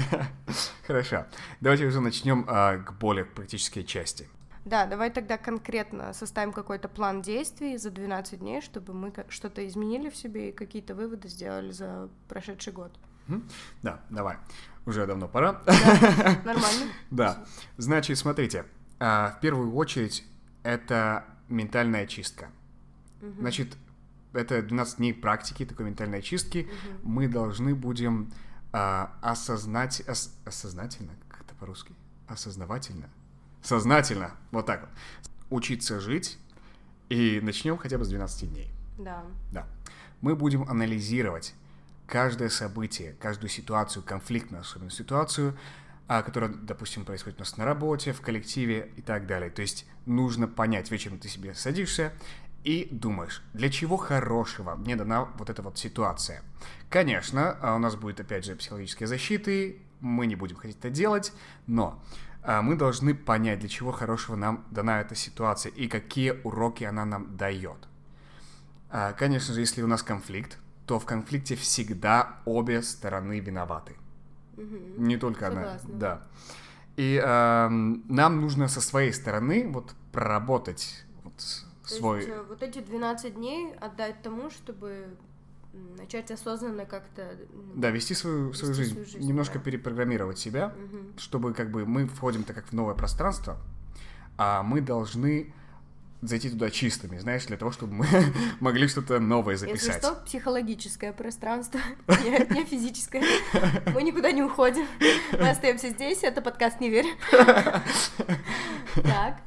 Хорошо. 0.87 1.25
Давайте 1.61 1.85
уже 1.85 2.01
начнем 2.01 2.45
а, 2.47 2.77
к 2.77 2.93
более 2.93 3.25
практической 3.25 3.83
части. 3.83 4.27
Да, 4.65 4.85
давай 4.85 5.09
тогда 5.09 5.37
конкретно 5.37 6.13
составим 6.13 6.53
какой-то 6.53 6.87
план 6.89 7.21
действий 7.21 7.77
за 7.77 7.89
12 7.91 8.39
дней, 8.39 8.61
чтобы 8.61 8.93
мы 8.93 9.13
что-то 9.29 9.65
изменили 9.67 10.09
в 10.09 10.15
себе 10.15 10.49
и 10.49 10.51
какие-то 10.51 10.95
выводы 10.95 11.27
сделали 11.27 11.71
за 11.71 12.09
прошедший 12.27 12.73
год. 12.73 12.91
Да, 13.83 14.01
давай. 14.09 14.37
Уже 14.85 15.05
давно 15.05 15.27
пора. 15.27 15.61
Нормально? 16.45 16.87
Да. 17.11 17.45
Значит, 17.77 18.17
смотрите. 18.17 18.65
А, 18.99 19.31
В 19.37 19.39
первую 19.41 19.73
очередь, 19.75 20.23
это 20.63 21.25
ментальная 21.47 22.05
чистка. 22.07 22.49
Значит, 23.39 23.75
это 24.33 24.61
12 24.61 24.97
дней 24.97 25.13
практики 25.13 25.65
такой 25.65 25.85
ментальной 25.87 26.21
чистки. 26.21 26.69
Мы 27.03 27.27
должны 27.27 27.75
будем 27.75 28.31
а, 28.71 29.17
осознать... 29.21 30.01
ос- 30.07 30.33
осознательно? 30.45 31.11
Как 31.27 31.41
это 31.41 31.55
по-русски? 31.55 31.93
Осознавательно? 32.27 33.09
Сознательно. 33.61 34.31
Вот 34.51 34.65
так 34.67 34.81
вот. 34.81 34.89
Учиться 35.49 35.99
жить. 35.99 36.37
И 37.09 37.39
начнем 37.41 37.77
хотя 37.77 37.97
бы 37.97 38.05
с 38.05 38.09
12 38.09 38.53
дней. 38.53 38.69
Да. 38.99 39.23
Да. 39.51 39.65
Мы 40.21 40.35
будем 40.35 40.63
анализировать 40.69 41.53
каждое 42.07 42.49
событие, 42.49 43.13
каждую 43.19 43.49
ситуацию, 43.49 44.03
конфликтную 44.03 44.61
особенно 44.61 44.91
ситуацию, 44.91 45.57
которая, 46.09 46.51
допустим, 46.51 47.05
происходит 47.05 47.37
у 47.37 47.41
нас 47.41 47.55
на 47.57 47.65
работе, 47.65 48.13
в 48.13 48.21
коллективе 48.21 48.91
и 48.97 49.01
так 49.01 49.27
далее. 49.27 49.51
То 49.51 49.61
есть 49.61 49.85
нужно 50.07 50.47
понять, 50.47 50.89
вечером 50.89 51.19
ты 51.19 51.29
себе 51.29 51.53
садишься 51.53 52.13
и 52.63 52.87
думаешь, 52.91 53.43
для 53.53 53.69
чего 53.69 53.95
хорошего 53.95 54.75
мне 54.75 54.95
дана 54.95 55.25
вот 55.37 55.49
эта 55.49 55.61
вот 55.61 55.77
ситуация. 55.77 56.41
Конечно, 56.89 57.57
а, 57.61 57.75
у 57.75 57.79
нас 57.79 57.95
будет, 57.95 58.19
опять 58.19 58.43
же, 58.43 58.55
психологические 58.55 59.07
защиты, 59.07 59.81
мы 60.01 60.25
не 60.25 60.35
будем 60.35 60.55
хотеть 60.55 60.79
это 60.79 60.89
делать, 60.89 61.31
но 61.67 62.01
а, 62.41 62.61
мы 62.61 62.75
должны 62.75 63.13
понять, 63.13 63.59
для 63.59 63.69
чего 63.69 63.91
хорошего 63.91 64.35
нам 64.35 64.65
дана 64.71 65.01
эта 65.01 65.15
ситуация 65.15 65.71
и 65.71 65.87
какие 65.87 66.31
уроки 66.43 66.83
она 66.83 67.05
нам 67.05 67.37
дает. 67.37 67.87
А, 68.89 69.13
Конечно 69.13 69.53
же, 69.53 69.59
если 69.59 69.81
у 69.81 69.87
нас 69.87 70.03
конфликт, 70.03 70.57
то 70.85 70.99
в 70.99 71.05
конфликте 71.05 71.55
всегда 71.55 72.39
обе 72.45 72.81
стороны 72.81 73.39
виноваты. 73.39 73.95
Мгм. 74.59 75.07
Не 75.07 75.17
только 75.17 75.47
она. 75.47 75.61
Согласна. 75.61 75.93
Да. 75.95 76.27
И 76.97 77.15
эм, 77.23 78.03
нам 78.09 78.41
нужно 78.41 78.67
со 78.67 78.81
своей 78.81 79.13
стороны 79.13 79.69
вот 79.71 79.93
проработать 80.11 81.05
вот 81.23 81.33
То 81.37 81.89
свой... 81.95 82.17
есть, 82.17 82.29
э, 82.29 82.43
вот 82.47 82.61
эти 82.61 82.79
12 82.79 83.35
дней 83.35 83.73
отдать 83.79 84.21
тому, 84.21 84.49
чтобы 84.49 85.15
начать 85.97 86.31
осознанно 86.31 86.85
как-то... 86.85 87.21
м, 87.21 87.79
Да, 87.79 87.89
вести 87.91 88.13
свою, 88.15 88.53
свою 88.53 88.73
Вести 88.73 88.83
жизнь, 88.83 88.93
свою 88.95 89.05
жизнь, 89.05 89.27
немножко 89.27 89.59
да. 89.59 89.63
перепрограммировать 89.65 90.39
себя, 90.39 90.73
мгм. 90.77 91.13
чтобы 91.17 91.53
как 91.53 91.71
бы 91.71 91.85
мы 91.85 92.05
входим-то 92.07 92.53
как 92.53 92.65
в 92.65 92.73
новое 92.73 92.95
пространство, 92.95 93.57
а 94.37 94.63
мы 94.63 94.81
должны 94.81 95.53
зайти 96.21 96.49
туда 96.49 96.69
чистыми, 96.69 97.17
знаешь, 97.17 97.45
для 97.45 97.57
того, 97.57 97.71
чтобы 97.71 97.93
мы 97.93 98.07
могли 98.59 98.87
что-то 98.87 99.19
новое 99.19 99.53
Если 99.55 99.67
записать. 99.67 100.03
что, 100.03 100.15
психологическое 100.25 101.13
пространство, 101.13 101.79
не, 102.07 102.65
физическое. 102.65 103.23
Мы 103.93 104.03
никуда 104.03 104.31
не 104.31 104.43
уходим. 104.43 104.85
Мы 105.31 105.49
остаемся 105.49 105.89
здесь, 105.89 106.23
это 106.23 106.41
подкаст 106.41 106.79
«Не 106.79 106.89
верь». 106.89 107.07
Так. 108.95 109.41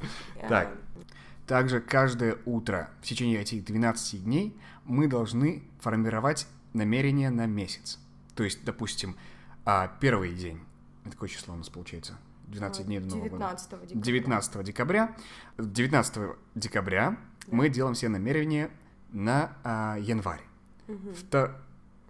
Так. 0.49 0.69
э, 0.69 1.01
Также 1.47 1.81
каждое 1.81 2.39
утро 2.45 2.89
в 3.03 3.07
течение 3.07 3.41
этих 3.41 3.65
12 3.65 4.25
дней 4.25 4.57
мы 4.85 5.09
должны 5.09 5.63
формировать 5.81 6.47
намерение 6.73 7.29
на 7.31 7.47
месяц. 7.47 7.99
То 8.35 8.45
есть, 8.45 8.65
допустим, 8.65 9.17
а, 9.65 9.89
первый 10.01 10.33
день, 10.33 10.61
это 11.05 11.13
какое 11.13 11.29
число 11.29 11.55
у 11.55 11.57
нас 11.57 11.69
получается? 11.69 12.17
12 12.53 12.87
дней 12.87 13.01
до 13.01 13.09
Нового 13.17 13.29
года. 13.29 13.57
19 13.57 13.79
декабря. 13.87 13.97
19 13.99 14.65
декабря. 14.65 15.17
19 15.59 16.37
декабря 16.55 17.17
мы 17.49 17.69
делаем 17.69 17.95
себе 17.95 18.11
намерение 18.11 18.71
на 19.13 19.57
а, 19.65 19.97
январь. 19.99 20.43
Мгм. 20.89 21.11
Вто- 21.11 21.55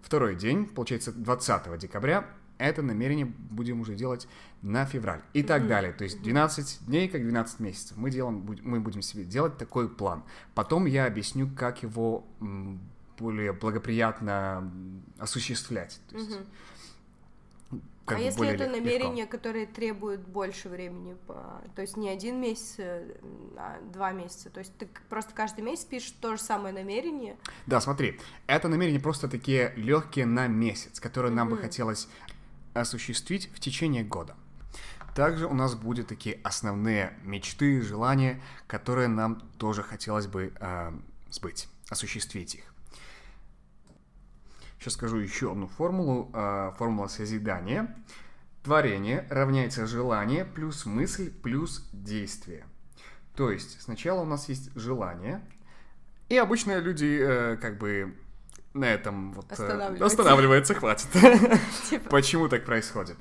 Второй 0.01 0.35
день, 0.35 0.65
получается, 0.67 1.11
20 1.13 1.77
декабря, 1.77 2.29
это 2.57 2.81
намерение 2.81 3.25
будем 3.25 3.79
уже 3.81 3.95
делать 3.95 4.27
на 4.61 4.85
февраль. 4.85 5.21
И 5.33 5.43
так 5.43 5.61
Мгм. 5.61 5.69
далее. 5.69 5.93
То 5.93 6.03
есть 6.03 6.21
12 6.21 6.79
дней, 6.85 7.07
как 7.07 7.21
12 7.21 7.59
месяцев. 7.61 7.95
Мы, 7.97 8.11
делаем, 8.11 8.45
мы 8.63 8.79
будем 8.81 9.01
себе 9.01 9.23
делать 9.23 9.57
такой 9.57 9.87
план. 9.89 10.23
Потом 10.55 10.85
я 10.85 11.05
объясню, 11.05 11.49
как 11.55 11.83
его 11.83 12.27
более 13.17 13.53
благоприятно 13.53 14.69
осуществлять. 15.17 15.99
То 16.09 16.17
есть, 16.17 16.29
Мгм. 16.31 16.45
Как 18.05 18.17
а 18.17 18.19
бы 18.19 18.25
если 18.25 18.47
это 18.47 18.65
лег- 18.65 18.67
легко. 18.67 18.77
намерения, 18.77 19.25
которые 19.25 19.65
требуют 19.65 20.21
больше 20.21 20.69
времени, 20.69 21.15
то 21.27 21.81
есть 21.81 21.95
не 21.95 22.09
один 22.09 22.41
месяц, 22.41 22.75
э, 22.77 23.15
а 23.57 23.79
два 23.93 24.11
месяца, 24.11 24.49
то 24.49 24.59
есть 24.59 24.77
ты 24.77 24.89
просто 25.09 25.33
каждый 25.33 25.61
месяц 25.61 25.85
пишешь 25.85 26.11
то 26.19 26.35
же 26.35 26.41
самое 26.41 26.73
намерение, 26.73 27.37
Да, 27.65 27.79
смотри, 27.79 28.19
это 28.47 28.67
намерения 28.67 28.99
просто 28.99 29.27
такие 29.29 29.73
легкие 29.75 30.25
на 30.25 30.47
месяц, 30.47 30.99
которые 30.99 31.31
нам 31.31 31.49
бы 31.49 31.57
хотелось 31.57 32.07
осуществить 32.73 33.49
в 33.53 33.59
течение 33.59 34.03
года. 34.03 34.35
Также 35.15 35.45
у 35.45 35.53
нас 35.53 35.75
будут 35.75 36.07
такие 36.07 36.39
основные 36.43 37.13
мечты, 37.23 37.81
желания, 37.81 38.41
которые 38.67 39.07
нам 39.07 39.41
тоже 39.59 39.83
хотелось 39.83 40.25
бы 40.25 40.51
э, 40.59 40.91
сбыть, 41.29 41.67
осуществить 41.89 42.55
их. 42.55 42.72
Сейчас 44.83 44.95
скажу 44.95 45.15
еще 45.15 45.49
одну 45.49 45.67
формулу. 45.67 46.29
э, 46.33 46.73
формула 46.77 47.07
созидания. 47.07 47.95
Творение 48.63 49.25
равняется 49.29 49.87
желание 49.87 50.43
плюс 50.43 50.85
мысль 50.85 51.31
плюс 51.31 51.89
действие. 51.93 52.65
То 53.33 53.49
есть 53.49 53.81
сначала 53.81 54.19
у 54.23 54.25
нас 54.25 54.49
есть 54.49 54.75
желание, 54.75 55.41
и 56.27 56.35
обычно 56.35 56.79
люди 56.79 57.17
э, 57.17 57.55
как 57.61 57.77
бы 57.77 58.13
на 58.73 58.83
этом 58.83 59.31
вот 59.31 59.45
э, 59.51 59.53
Останавливаются. 59.53 60.05
останавливаются, 60.05 60.73
хватит. 60.73 61.07
типа, 61.89 62.09
Почему 62.09 62.49
так 62.49 62.65
происходит? 62.65 63.15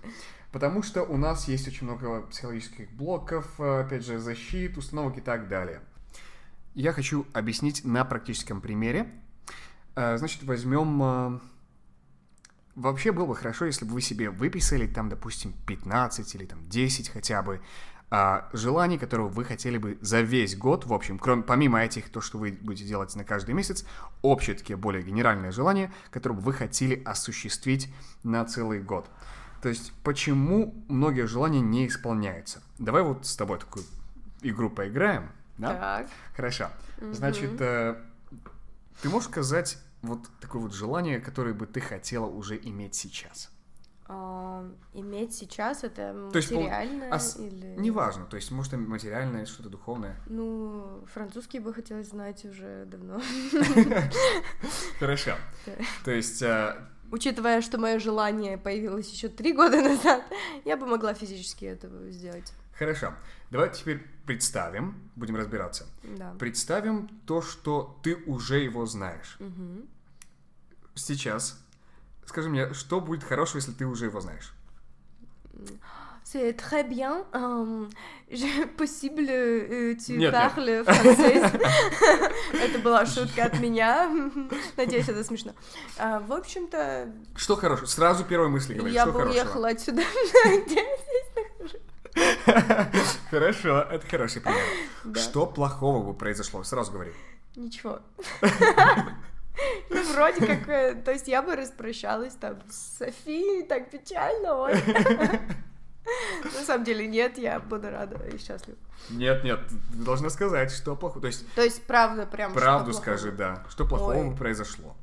Потому 0.51 0.83
что 0.83 1.05
у 1.05 1.17
нас 1.17 1.47
есть 1.47 1.69
очень 1.69 1.87
много 1.87 2.23
психологических 2.23 2.91
блоков, 2.91 3.47
э, 3.61 3.83
опять 3.83 4.05
же, 4.05 4.19
защит, 4.19 4.77
установок 4.77 5.17
и 5.19 5.21
так 5.21 5.47
далее. 5.47 5.81
Я 6.75 6.93
хочу 6.93 7.25
объяснить 7.33 7.85
на 7.85 8.05
практическом 8.05 8.61
примере. 8.61 9.09
Э, 9.95 10.17
Значит, 10.17 10.43
возьмем... 10.43 11.41
Вообще 12.75 13.13
было 13.13 13.27
бы 13.27 13.37
хорошо, 13.37 13.67
если 13.67 13.85
бы 13.85 13.93
вы 13.93 14.01
себе 14.01 14.31
выписали 14.31 14.87
там, 14.87 15.09
допустим, 15.09 15.55
15 15.67 16.35
или 16.35 16.47
там 16.47 16.69
10 16.69 17.11
хотя 17.11 17.43
бы 17.43 17.61
а, 18.15 18.49
желаний, 18.53 18.99
которые 18.99 19.29
вы 19.29 19.45
хотели 19.45 19.79
бы 19.79 19.99
за 20.01 20.21
весь 20.21 20.57
год, 20.57 20.85
в 20.87 20.93
общем, 20.93 21.19
кроме, 21.19 21.43
помимо 21.43 21.83
этих, 21.83 22.11
то, 22.11 22.21
что 22.21 22.39
вы 22.39 22.53
будете 22.53 22.87
делать 22.87 23.15
на 23.17 23.25
каждый 23.25 23.55
месяц, 23.55 23.87
общие 24.21 24.55
такие 24.55 24.77
более 24.77 25.03
генеральные 25.03 25.51
желания, 25.51 25.93
которые 26.11 26.39
бы 26.39 26.45
вы 26.45 26.53
хотели 26.53 27.03
осуществить 27.05 27.93
на 28.23 28.45
целый 28.45 28.83
год. 28.83 29.09
То 29.63 29.69
есть, 29.69 29.93
почему 30.03 30.75
многие 30.89 31.27
желания 31.27 31.61
не 31.61 31.87
исполняются? 31.87 32.63
Давай 32.79 33.03
вот 33.03 33.27
с 33.27 33.37
тобой 33.37 33.59
такую 33.59 33.85
игру 34.43 34.69
поиграем, 34.69 35.31
да? 35.57 35.69
так, 35.79 36.11
Хорошо. 36.37 36.69
Значит, 37.01 37.61
э, 37.61 37.97
ты 39.01 39.09
можешь 39.09 39.29
сказать 39.31 39.79
вот 40.03 40.21
такое 40.41 40.63
вот 40.63 40.73
желание, 40.75 41.21
которое 41.21 41.55
бы 41.55 41.67
ты 41.67 41.81
хотела 41.81 42.27
уже 42.27 42.57
иметь 42.57 42.95
сейчас? 42.95 43.51
А, 44.07 44.69
иметь 44.93 45.33
сейчас 45.33 45.85
это 45.85 46.29
То 46.33 46.37
есть, 46.37 46.51
пол- 46.51 46.59
материально 46.63 47.15
ос- 47.15 47.37
или... 47.39 47.77
Неважно, 47.79 48.27
то 48.27 48.37
есть, 48.37 48.51
может, 48.51 48.73
материальное, 48.75 49.47
что-то 49.47 49.71
духовное. 49.71 50.21
Ну, 50.27 51.05
французский 51.13 51.61
бы 51.61 51.73
хотелось 51.73 52.09
знать 52.09 52.45
уже 52.45 52.85
давно. 52.87 53.23
Хорошо. 54.99 55.33
То 56.05 56.11
есть, 56.11 56.43
э, 56.43 56.75
Учитывая, 57.11 57.61
что 57.61 57.79
мое 57.79 57.99
желание 57.99 58.57
появилось 58.57 59.11
еще 59.13 59.29
три 59.29 59.53
года 59.53 59.81
назад, 59.83 60.25
я 60.65 60.77
бы 60.77 60.87
могла 60.87 61.13
физически 61.15 61.67
это 61.67 61.89
сделать. 62.11 62.53
Хорошо. 62.85 63.15
Давай 63.51 63.71
теперь 63.73 63.99
представим, 64.27 65.11
будем 65.17 65.37
разбираться. 65.37 65.87
Да. 66.03 66.35
Представим 66.39 67.09
то, 67.27 67.43
что 67.43 67.99
ты 68.03 68.17
уже 68.27 68.59
его 68.61 68.87
знаешь. 68.87 69.37
Мгм. 69.39 69.87
Сейчас 70.95 71.59
скажи 72.27 72.49
мне, 72.49 72.73
что 72.75 73.01
будет 73.01 73.25
хорошего, 73.25 73.59
если 73.59 73.73
ты 73.73 73.85
уже 73.87 74.07
его 74.07 74.21
знаешь? 74.21 74.53
C'est 76.25 76.53
très 76.57 76.83
bien. 76.89 77.25
Euh, 77.33 77.91
je- 78.31 78.67
possible, 78.79 79.29
euh, 79.29 79.95
tu 79.97 80.13
Нет, 80.17 80.33
нет. 80.33 80.33
parles 80.33 80.85
français. 80.85 81.61
Это 82.55 82.79
была 82.79 83.05
шутка 83.05 83.45
от 83.47 83.59
меня. 83.61 84.09
Надеюсь, 84.77 85.09
это 85.09 85.25
смешно. 85.25 85.53
А, 85.99 86.21
В 86.21 86.33
общем-то, 86.33 87.13
Что 87.37 87.57
хорошего? 87.57 87.87
Сразу 87.87 88.25
первой 88.25 88.49
мысли 88.49 88.75
говори, 88.75 88.95
я 88.95 89.05
бы 89.07 89.25
уехала 89.29 89.69
отсюда. 89.69 90.03
Хорошо, 93.31 93.81
это 93.91 94.07
хороший 94.07 94.43
пример. 94.43 94.63
Да. 95.05 95.21
Что 95.21 95.47
плохого 95.47 96.05
бы 96.05 96.15
произошло? 96.15 96.63
Сразу 96.65 96.93
говори. 96.93 97.13
Ничего. 97.57 98.01
Ну, 99.91 100.03
вроде 100.15 100.47
как, 100.47 100.67
э, 100.69 100.95
то 100.95 101.13
есть 101.13 101.29
я 101.29 101.43
бы 101.43 101.55
распрощалась 101.55 102.35
там 102.35 102.57
с 102.71 102.99
Софией, 102.99 103.63
так 103.63 103.91
печально, 103.91 104.55
ой. 104.55 104.75
На 106.45 106.65
самом 106.65 106.85
деле 106.85 107.07
нет, 107.07 107.37
я 107.39 107.61
буду 107.61 107.91
рада 107.91 108.17
и 108.27 108.39
счастлива. 108.39 108.79
Нет, 109.11 109.45
нет, 109.45 109.61
ты 109.69 109.99
должна 109.99 110.31
сказать, 110.31 110.73
что 110.73 110.97
плохого. 110.97 111.21
То 111.21 111.27
есть, 111.27 111.47
То 111.55 111.63
есть, 111.63 111.83
правда, 111.85 112.27
прям 112.27 112.55
правду 112.55 112.93
скажи, 112.93 113.31
да. 113.31 113.63
Что 113.69 113.85
плохого 113.85 114.31
бы 114.31 114.35
произошло? 114.35 114.97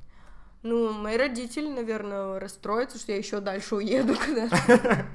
Ну, 0.61 0.91
мои 0.91 1.15
родители, 1.15 1.69
наверное, 1.69 2.39
расстроятся, 2.39 2.97
что 2.97 3.13
я 3.13 3.17
еще 3.17 3.39
дальше 3.39 3.75
уеду 3.75 4.15
куда-то. 4.15 5.05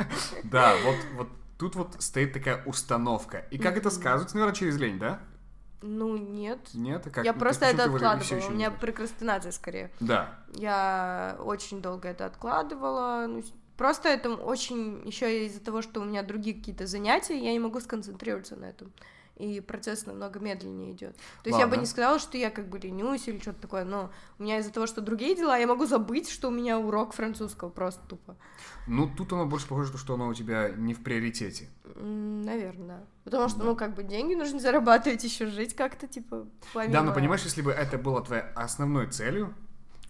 Да, 0.45 0.75
вот, 0.85 0.97
вот 1.17 1.29
тут 1.59 1.77
вот 1.77 1.97
стоит 2.01 2.33
такая 2.33 2.65
установка. 2.65 3.45
И 3.51 3.59
как 3.59 3.77
это 3.77 3.91
сказывается, 3.91 4.37
наверное, 4.37 4.55
через 4.57 4.77
лень, 4.79 4.99
да? 4.99 5.21
Ну, 5.83 6.17
нет. 6.17 6.61
Нет? 6.73 7.07
А 7.07 7.11
как? 7.11 7.25
Я 7.25 7.35
Ну, 7.35 7.39
просто 7.39 7.67
это 7.67 7.85
откладывала. 7.85 8.47
У 8.49 8.53
меня 8.53 8.71
прокрастинация 8.71 9.53
скорее. 9.53 9.91
Да. 10.01 10.39
Я 10.55 11.37
очень 11.41 11.83
долго 11.83 12.09
это 12.09 12.25
откладывала. 12.25 13.27
ну, 13.29 13.43
просто 13.77 14.09
это 14.09 14.31
очень 14.31 15.03
еще 15.05 15.47
из-за 15.47 15.61
того, 15.61 15.83
что 15.83 16.01
у 16.01 16.05
меня 16.05 16.23
другие 16.23 16.57
какие-то 16.57 16.87
занятия, 16.87 17.39
я 17.39 17.53
не 17.53 17.59
могу 17.59 17.81
сконцентрироваться 17.81 18.57
на 18.57 18.67
этом. 18.67 18.93
И 19.37 19.61
процесс 19.61 20.07
намного 20.07 20.39
медленнее 20.39 20.93
идет. 20.93 21.17
То 21.43 21.49
есть 21.51 21.59
я 21.59 21.67
бы 21.67 21.71
Ладно. 21.73 21.81
не 21.81 21.87
сказала, 21.87 22.21
что 22.21 22.39
я 22.39 22.51
как 22.51 22.69
бы 22.69 22.79
ленюсь 22.79 23.27
или 23.27 23.41
что-то 23.41 23.63
такое, 23.63 23.85
но 23.85 24.13
у 24.39 24.43
меня 24.45 24.59
из-за 24.59 24.71
того, 24.71 24.87
что 24.87 25.01
другие 25.01 25.35
дела, 25.35 25.59
я 25.59 25.67
могу 25.67 25.87
забыть, 25.87 26.29
что 26.31 26.49
у 26.49 26.51
меня 26.53 26.79
урок 26.79 27.15
французского 27.15 27.69
просто 27.69 28.01
тупо. 28.07 28.37
Ну, 28.87 29.09
тут 29.09 29.33
оно 29.33 29.45
больше 29.47 29.67
похоже, 29.67 29.89
на 29.89 29.93
то, 29.95 29.99
что 29.99 30.15
оно 30.15 30.29
у 30.29 30.35
тебя 30.35 30.69
не 30.69 30.95
в 30.95 31.03
приоритете. 31.03 31.69
Наверное. 31.97 33.05
Потому 33.25 33.49
что, 33.49 33.59
Да. 33.59 33.65
ну, 33.65 33.77
как 33.77 33.95
бы 33.95 34.05
деньги 34.05 34.35
нужно 34.35 34.61
зарабатывать, 34.61 35.25
еще 35.25 35.47
жить 35.47 35.75
как-то, 35.75 36.07
типа, 36.07 36.47
помимо... 36.73 36.93
Да, 36.93 37.03
но 37.03 37.13
понимаешь, 37.13 37.43
если 37.43 37.63
бы 37.63 37.73
это 37.73 37.99
было 37.99 38.23
твоей 38.23 38.45
основной 38.55 39.09
целью, 39.09 39.53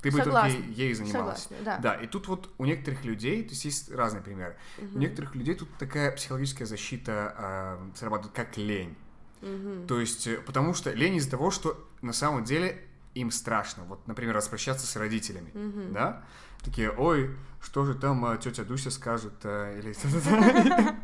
ты 0.02 0.10
бы 0.10 0.18
Согласна. 0.18 0.50
только 0.58 0.70
ей 0.72 0.92
занималась. 0.92 1.44
Согласна, 1.44 1.56
да. 1.64 1.78
Да, 1.78 1.94
и 1.94 2.06
тут 2.06 2.28
вот 2.28 2.50
у 2.58 2.66
некоторых 2.66 3.04
людей, 3.06 3.42
то 3.42 3.50
есть 3.50 3.64
есть 3.64 3.90
разные 3.90 4.22
примеры, 4.22 4.56
у 4.78 4.82
Мгм. 4.84 4.98
некоторых 4.98 5.34
людей 5.34 5.54
тут 5.54 5.68
такая 5.78 6.12
психологическая 6.12 6.66
защита 6.66 7.34
а, 7.38 7.90
срабатывает 7.94 8.34
как 8.36 8.58
лень. 8.58 8.96
Мгм. 9.44 9.86
То 9.86 10.00
есть, 10.00 10.26
э, 10.26 10.38
потому 10.38 10.74
что 10.74 10.90
лень 10.90 11.16
из-за 11.16 11.30
того, 11.30 11.50
что 11.50 11.78
на 12.02 12.12
самом 12.12 12.44
деле 12.44 12.82
им 13.14 13.30
страшно. 13.30 13.84
Вот, 13.84 14.06
например, 14.08 14.34
распрощаться 14.34 14.86
с 14.86 14.96
родителями, 14.96 15.50
Мгм. 15.54 15.92
да? 15.92 16.24
Такие, 16.64 16.90
ой, 16.90 17.30
что 17.62 17.84
же 17.84 17.94
там 17.94 18.24
а, 18.24 18.36
тетя 18.38 18.64
Дуся 18.64 18.90
скажет, 18.90 19.34
а, 19.44 19.78
или... 19.78 19.94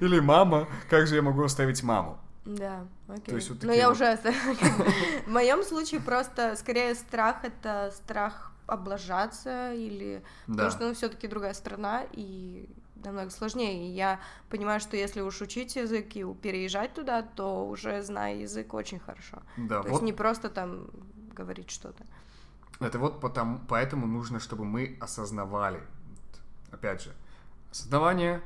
Или 0.00 0.20
мама, 0.20 0.68
как 0.90 1.06
же 1.06 1.16
я 1.16 1.22
могу 1.22 1.42
оставить 1.44 1.82
маму? 1.82 2.18
Да, 2.44 2.86
окей. 3.08 3.34
есть 3.34 3.48
вот 3.48 3.62
Но 3.62 3.68
такие 3.68 3.78
я 3.78 3.88
вот- 3.88 3.96
уже... 3.96 4.16
В 5.26 5.30
моем 5.30 5.62
случае 5.62 6.00
просто 6.00 6.56
скорее 6.56 6.94
страх— 6.94 7.36
это 7.44 7.92
страх 7.96 8.52
облажаться 8.66 9.72
или... 9.72 10.22
Да. 10.46 10.52
Потому 10.54 10.70
что, 10.70 10.88
ну, 10.88 10.94
все 10.94 11.08
таки 11.08 11.28
другая 11.28 11.54
страна, 11.54 12.04
и 12.12 12.68
намного 13.06 13.30
сложнее. 13.30 13.88
И 13.88 13.92
я 13.92 14.20
понимаю, 14.50 14.80
что 14.80 14.96
если 14.96 15.20
уж 15.22 15.40
учить 15.40 15.76
язык 15.76 16.14
и 16.16 16.24
переезжать 16.34 16.94
туда, 16.94 17.22
то 17.22 17.66
уже 17.66 18.02
зная 18.02 18.34
язык 18.36 18.74
очень 18.74 18.98
хорошо. 18.98 19.42
Да, 19.56 19.76
То 19.82 19.88
вот 19.88 19.90
есть 19.92 20.02
не 20.02 20.12
просто 20.12 20.50
там 20.50 20.88
говорить 21.34 21.70
что-то. 21.70 22.04
Это 22.80 22.98
вот 22.98 23.20
потому, 23.20 23.60
поэтому 23.68 24.06
нужно, 24.06 24.38
чтобы 24.40 24.64
мы 24.64 24.96
осознавали. 25.00 25.80
Опять 26.70 27.02
же, 27.02 27.12
осознавание, 27.70 28.42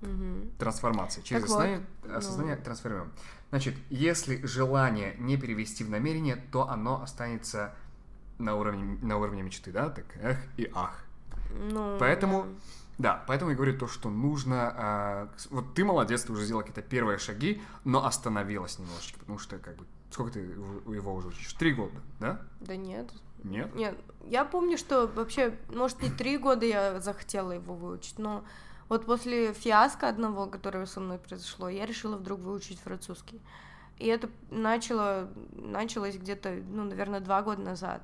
Мгм. 0.00 0.50
трансформация. 0.58 1.22
Через 1.22 1.42
Так 1.42 1.50
вот, 1.50 1.56
осознание, 1.58 1.86
ну. 2.04 2.16
осознание 2.16 2.56
трансформируем. 2.56 3.12
Значит, 3.50 3.74
если 3.90 4.46
желание 4.46 5.14
не 5.18 5.36
перевести 5.36 5.84
в 5.84 5.90
намерение, 5.90 6.36
то 6.52 6.68
оно 6.68 7.02
останется 7.02 7.74
на 8.38 8.54
уровне, 8.54 8.98
на 9.02 9.16
уровне 9.18 9.42
мечты, 9.42 9.72
да? 9.72 9.90
Так, 9.90 10.04
эх 10.22 10.38
и 10.56 10.70
ах. 10.74 11.04
Ну, 11.50 11.96
Поэтому- 11.98 12.44
да. 12.44 12.48
Да, 12.98 13.24
поэтому 13.28 13.50
я 13.52 13.56
говорю 13.56 13.78
то, 13.78 13.86
что 13.86 14.10
нужно... 14.10 15.30
с- 15.36 15.46
вот 15.50 15.74
ты 15.74 15.84
молодец, 15.84 16.24
ты 16.24 16.32
уже 16.32 16.44
сделала 16.44 16.62
какие-то 16.62 16.82
первые 16.82 17.18
шаги, 17.18 17.62
но 17.84 18.04
остановилась 18.04 18.78
немножечко, 18.78 19.20
потому 19.20 19.38
что, 19.38 19.58
как 19.58 19.76
бы, 19.76 19.86
сколько 20.10 20.32
ты 20.32 20.40
его 20.40 21.14
уже 21.14 21.28
учишь? 21.28 21.52
Три 21.54 21.74
года, 21.74 22.00
да? 22.18 22.40
Да 22.60 22.76
нет. 22.76 23.10
Нет? 23.44 23.72
Нет, 23.76 23.96
я 24.26 24.44
помню, 24.44 24.76
что 24.76 25.06
вообще, 25.06 25.56
может, 25.68 26.02
не 26.02 26.10
три 26.10 26.38
года 26.38 26.66
я 26.66 27.00
захотела 27.00 27.52
его 27.52 27.74
выучить, 27.74 28.18
но 28.18 28.44
вот 28.88 29.06
после 29.06 29.52
фиаско 29.52 30.08
одного, 30.08 30.46
которое 30.46 30.86
со 30.86 30.98
мной 30.98 31.18
произошло, 31.18 31.68
я 31.68 31.86
решила 31.86 32.16
вдруг 32.16 32.40
выучить 32.40 32.80
французский. 32.80 33.40
И 33.98 34.06
это 34.06 34.28
начало, 34.50 35.28
началось 35.52 36.16
где-то, 36.16 36.50
ну, 36.68 36.84
наверное, 36.84 37.20
два 37.20 37.42
года 37.42 37.62
назад. 37.62 38.02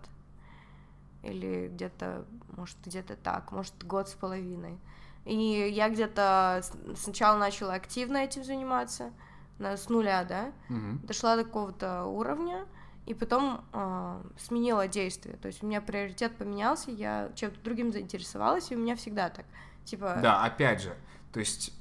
Или 1.24 1.68
где-то, 1.68 2.24
может, 2.56 2.76
где-то 2.84 3.16
так, 3.16 3.50
может, 3.52 3.72
год 3.84 4.08
с 4.08 4.12
половиной. 4.12 4.78
И 5.24 5.34
я 5.34 5.88
где-то 5.88 6.62
сначала 6.96 7.38
начала 7.38 7.74
активно 7.74 8.18
этим 8.18 8.44
заниматься, 8.44 9.10
с 9.58 9.88
нуля, 9.88 10.24
да, 10.24 10.52
Мгм. 10.68 11.00
дошла 11.04 11.36
до 11.36 11.44
какого-то 11.44 12.04
уровня, 12.04 12.66
и 13.06 13.14
потом 13.14 13.64
а, 13.72 14.22
сменила 14.38 14.88
действие. 14.88 15.36
То 15.36 15.48
есть 15.48 15.62
у 15.62 15.66
меня 15.66 15.80
приоритет 15.80 16.36
поменялся, 16.36 16.90
я 16.90 17.30
чем-то 17.34 17.60
другим 17.60 17.92
заинтересовалась, 17.92 18.70
и 18.70 18.76
у 18.76 18.78
меня 18.78 18.96
всегда 18.96 19.28
так. 19.28 19.46
Типа, 19.84 20.18
Да, 20.22 20.44
опять 20.44 20.82
же, 20.82 20.96
то 21.32 21.40
есть 21.40 21.72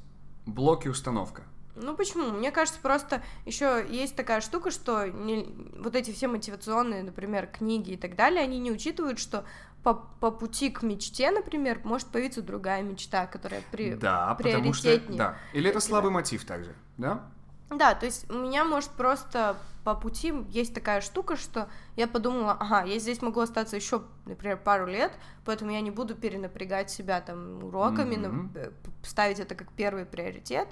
блок 0.45 0.85
и 0.85 0.89
установка. 0.89 1.43
Ну 1.75 1.95
почему? 1.95 2.31
Мне 2.31 2.51
кажется, 2.51 2.79
просто 2.81 3.21
еще 3.45 3.85
есть 3.89 4.15
такая 4.15 4.41
штука, 4.41 4.71
что 4.71 5.07
не- 5.07 5.47
вот 5.79 5.95
эти 5.95 6.11
все 6.11 6.27
мотивационные, 6.27 7.03
например, 7.03 7.47
книги 7.47 7.91
и 7.91 7.97
так 7.97 8.15
далее, 8.15 8.41
они 8.41 8.59
не 8.59 8.71
учитывают, 8.71 9.19
что 9.19 9.45
по, 9.83 9.93
по 9.93 10.31
пути 10.31 10.69
к 10.69 10.81
мечте, 10.83 11.29
например, 11.31 11.81
может 11.83 12.07
появиться 12.07 12.41
другая 12.41 12.81
мечта, 12.83 13.27
которая 13.27 13.61
при... 13.71 13.95
Да, 13.95 14.33
потому 14.35 14.73
что... 14.73 14.83
приоритетнее 14.83 15.17
Да. 15.17 15.37
Или 15.53 15.69
это 15.69 15.79
слабый 15.79 16.11
мотив 16.11 16.45
также, 16.45 16.73
да? 16.97 17.23
Да, 17.69 17.95
то 17.95 18.05
есть 18.05 18.29
у 18.29 18.35
меня, 18.37 18.63
может, 18.65 18.91
просто 18.91 19.57
по 19.83 19.95
пути 19.95 20.33
есть 20.49 20.73
такая 20.73 21.01
штука, 21.01 21.35
что 21.35 21.67
я 21.95 22.07
подумала, 22.07 22.53
ага, 22.53 22.83
я 22.83 22.99
здесь 22.99 23.21
могу 23.21 23.41
остаться 23.41 23.75
еще, 23.75 24.03
например, 24.25 24.57
пару 24.57 24.85
лет, 24.85 25.11
поэтому 25.43 25.71
я 25.71 25.81
не 25.81 25.91
буду 25.91 26.15
перенапрягать 26.15 26.89
себя 26.89 27.19
там 27.19 27.63
уроками, 27.63 28.15
п- 28.53 28.71
ставить 29.01 29.39
это 29.39 29.55
как 29.55 29.71
первый 29.73 30.05
приоритет, 30.05 30.69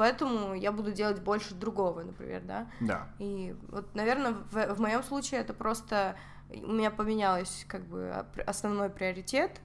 поэтому 0.00 0.54
я 0.54 0.72
буду 0.72 0.92
делать 0.92 1.20
больше 1.20 1.54
другого, 1.54 2.02
например, 2.02 2.40
да. 2.44 2.66
Да. 2.80 3.06
И 3.18 3.54
вот, 3.68 3.94
наверное, 3.94 4.32
в, 4.50 4.74
в 4.74 4.80
моем 4.80 5.02
случае 5.02 5.42
это 5.42 5.52
просто 5.52 6.16
у 6.48 6.72
меня 6.72 6.90
поменялось 6.90 7.66
как 7.68 7.84
бы 7.84 8.10
оп- 8.10 8.48
основной 8.48 8.88
приоритет, 8.88 9.60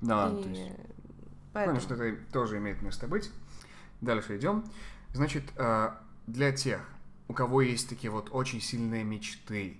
Да, 0.00 0.30
и 0.36 0.42
то 0.42 0.48
есть... 0.48 0.72
поэтому. 1.52 1.76
Понял, 1.76 1.80
что 1.80 1.94
это 1.94 2.32
тоже 2.32 2.58
имеет 2.58 2.82
место 2.82 3.06
быть. 3.06 3.30
Дальше 4.00 4.36
идем. 4.36 4.64
Значит, 5.14 5.44
э, 5.54 5.90
для 6.26 6.50
тех, 6.50 6.80
у 7.28 7.32
кого 7.32 7.62
есть 7.62 7.88
такие 7.88 8.10
вот 8.10 8.30
очень 8.32 8.60
сильные 8.60 9.04
мечты, 9.04 9.78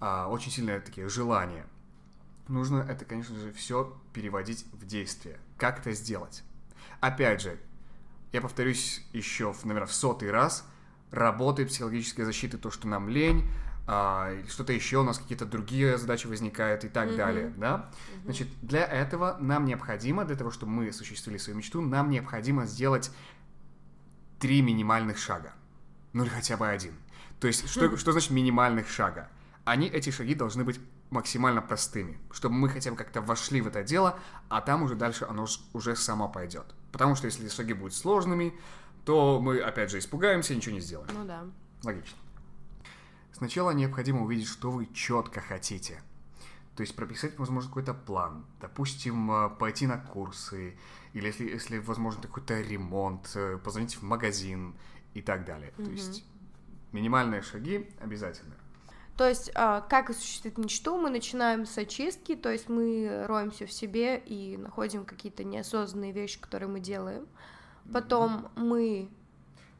а, 0.00 0.26
очень 0.28 0.50
сильные 0.50 0.80
такие 0.80 1.08
желания, 1.08 1.66
нужно 2.48 2.78
это, 2.78 3.04
конечно 3.04 3.36
же, 3.36 3.52
все 3.52 3.96
переводить 4.12 4.66
в 4.72 4.84
действие. 4.86 5.38
Как 5.56 5.78
это 5.78 5.92
сделать? 5.92 6.42
Опять 7.00 7.42
же, 7.42 7.60
я 8.36 8.42
повторюсь 8.42 9.02
еще, 9.14 9.52
в, 9.52 9.64
наверное, 9.64 9.88
в 9.88 9.94
сотый 9.94 10.30
раз, 10.30 10.68
работает 11.10 11.70
психологическая 11.70 12.26
защита, 12.26 12.58
то, 12.58 12.70
что 12.70 12.86
нам 12.86 13.08
лень, 13.08 13.48
а, 13.86 14.30
что-то 14.46 14.74
еще 14.74 14.98
у 14.98 15.04
нас 15.04 15.18
какие-то 15.18 15.46
другие 15.46 15.96
задачи 15.96 16.26
возникают 16.26 16.84
и 16.84 16.88
так 16.88 17.08
mm-hmm. 17.08 17.16
далее, 17.16 17.54
да? 17.56 17.88
Mm-hmm. 17.88 18.24
Значит, 18.24 18.48
для 18.60 18.84
этого 18.84 19.38
нам 19.40 19.64
необходимо, 19.64 20.26
для 20.26 20.36
того, 20.36 20.50
чтобы 20.50 20.72
мы 20.72 20.88
осуществили 20.88 21.38
свою 21.38 21.56
мечту, 21.56 21.80
нам 21.80 22.10
необходимо 22.10 22.66
сделать 22.66 23.10
три 24.38 24.60
минимальных 24.60 25.16
шага. 25.16 25.54
Ну 26.12 26.24
или 26.24 26.30
хотя 26.30 26.58
бы 26.58 26.68
один. 26.68 26.92
То 27.40 27.46
есть, 27.46 27.68
что, 27.70 27.96
что 27.96 28.12
значит 28.12 28.30
минимальных 28.32 28.88
шага? 28.90 29.30
Они, 29.64 29.86
эти 29.88 30.10
шаги 30.10 30.34
должны 30.34 30.62
быть 30.62 30.78
максимально 31.08 31.62
простыми, 31.62 32.18
чтобы 32.30 32.56
мы 32.56 32.68
хотя 32.68 32.90
бы 32.90 32.96
как-то 32.98 33.22
вошли 33.22 33.62
в 33.62 33.66
это 33.66 33.82
дело, 33.82 34.18
а 34.50 34.60
там 34.60 34.82
уже 34.82 34.94
дальше 34.94 35.26
оно 35.28 35.46
уже 35.72 35.96
само 35.96 36.28
пойдет. 36.28 36.74
Потому 36.96 37.14
что 37.14 37.26
если 37.26 37.46
шаги 37.50 37.74
будут 37.74 37.92
сложными, 37.92 38.54
то 39.04 39.38
мы 39.38 39.60
опять 39.60 39.90
же 39.90 39.98
испугаемся 39.98 40.54
и 40.54 40.56
ничего 40.56 40.76
не 40.76 40.80
сделаем. 40.80 41.10
Ну 41.12 41.26
да. 41.26 41.44
Логично. 41.84 42.16
Сначала 43.34 43.72
необходимо 43.72 44.22
увидеть, 44.22 44.46
что 44.46 44.70
вы 44.70 44.86
четко 44.94 45.42
хотите. 45.42 46.00
То 46.74 46.80
есть 46.80 46.96
прописать, 46.96 47.38
возможно, 47.38 47.68
какой-то 47.68 47.92
план. 47.92 48.46
Допустим, 48.62 49.30
э, 49.30 49.50
пойти 49.50 49.86
на 49.86 49.98
курсы, 49.98 50.78
или 51.12 51.26
если, 51.26 51.44
если 51.44 51.76
возможно, 51.76 52.22
какой-то 52.22 52.62
ремонт, 52.62 53.30
э, 53.34 53.58
позвонить 53.62 53.96
в 53.96 54.02
магазин 54.02 54.74
и 55.12 55.20
так 55.20 55.44
далее. 55.44 55.74
Mm-hmm. 55.76 55.84
То 55.84 55.90
есть 55.90 56.24
минимальные 56.92 57.42
шаги 57.42 57.90
обязательно. 58.00 58.54
То 59.16 59.26
есть, 59.26 59.50
а, 59.54 59.80
как 59.80 60.10
осуществить 60.10 60.58
мечту, 60.58 60.98
мы 60.98 61.08
начинаем 61.08 61.64
с 61.64 61.78
очистки, 61.78 62.36
то 62.36 62.50
есть 62.50 62.68
мы 62.68 63.24
роемся 63.26 63.66
в 63.66 63.72
себе 63.72 64.18
и 64.18 64.58
находим 64.58 65.04
какие-то 65.04 65.42
неосознанные 65.42 66.12
вещи, 66.12 66.38
которые 66.38 66.68
мы 66.68 66.80
делаем. 66.80 67.26
Потом 67.92 68.48
мы... 68.56 69.08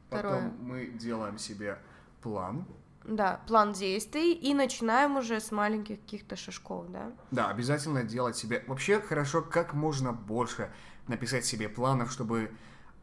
Потом 0.09 0.31
Второе. 0.31 0.53
мы 0.61 0.85
делаем 0.87 1.37
себе 1.37 1.77
план, 2.21 2.65
да, 3.03 3.39
план 3.47 3.73
действий, 3.73 4.33
и 4.33 4.53
начинаем 4.53 5.15
уже 5.17 5.39
с 5.39 5.51
маленьких 5.51 5.99
каких-то 6.01 6.35
шажков, 6.35 6.87
да? 6.89 7.11
Да, 7.31 7.49
обязательно 7.49 8.03
делать 8.03 8.35
себе... 8.35 8.63
Вообще 8.67 8.99
хорошо 8.99 9.41
как 9.41 9.73
можно 9.73 10.13
больше 10.13 10.71
написать 11.07 11.45
себе 11.45 11.69
планов, 11.69 12.11
чтобы 12.11 12.51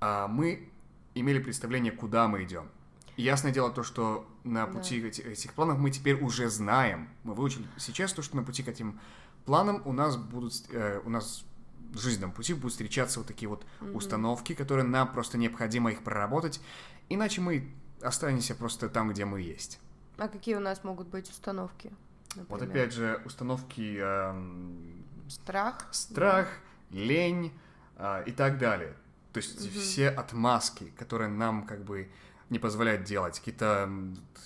а, 0.01 0.29
мы 0.29 0.71
имели 1.15 1.39
представление, 1.39 1.93
куда 1.93 2.29
мы 2.29 2.45
идем. 2.45 2.69
Ясное 3.17 3.53
дело 3.53 3.71
то, 3.71 3.83
что 3.83 4.27
на 4.45 4.67
пути 4.67 5.01
да. 5.01 5.09
этих, 5.09 5.27
этих 5.27 5.53
планов 5.55 5.79
мы 5.79 5.91
теперь 5.91 6.23
уже 6.23 6.49
знаем. 6.49 7.09
Мы 7.25 7.35
выучили 7.35 7.67
сейчас 7.79 8.13
то, 8.13 8.23
что 8.23 8.37
на 8.37 8.43
пути 8.45 8.63
к 8.63 8.69
этим 8.69 9.01
планам 9.45 9.83
у 9.85 9.93
нас 9.93 10.17
будут... 10.17 10.53
Э, 10.71 11.01
у 11.05 11.11
нас 11.11 11.45
в 11.93 11.99
жизненном 11.99 12.33
пути 12.33 12.55
будут 12.55 12.73
встречаться 12.73 13.21
вот 13.21 13.29
такие 13.29 13.49
вот 13.49 13.65
mm-hmm. 13.81 13.93
установки, 13.93 14.55
которые 14.55 14.85
нам 14.85 15.13
просто 15.13 15.39
необходимо 15.39 15.93
их 15.93 16.03
проработать, 16.03 16.61
иначе 17.09 17.41
мы 17.41 17.73
останемся 18.03 18.57
просто 18.57 18.89
там, 18.89 19.11
где 19.11 19.25
мы 19.25 19.41
есть. 19.41 19.79
А 20.17 20.29
какие 20.29 20.57
у 20.57 20.61
нас 20.61 20.83
могут 20.83 21.09
быть 21.09 21.31
установки? 21.31 21.93
Например? 22.35 22.47
Вот 22.49 22.63
опять 22.63 22.93
же, 22.93 23.21
установки... 23.25 23.99
Эм, 23.99 25.05
страх. 25.29 25.87
Страх, 25.93 26.49
да. 26.91 26.99
лень 26.99 27.53
э, 27.97 28.25
и 28.27 28.33
так 28.33 28.59
далее. 28.59 28.95
То 29.33 29.39
есть 29.39 29.61
угу. 29.61 29.81
все 29.81 30.09
отмазки, 30.09 30.93
которые 30.97 31.29
нам 31.29 31.65
как 31.65 31.85
бы 31.85 32.09
не 32.51 32.59
позволяют 32.59 33.05
делать, 33.05 33.39
какие-то 33.39 33.89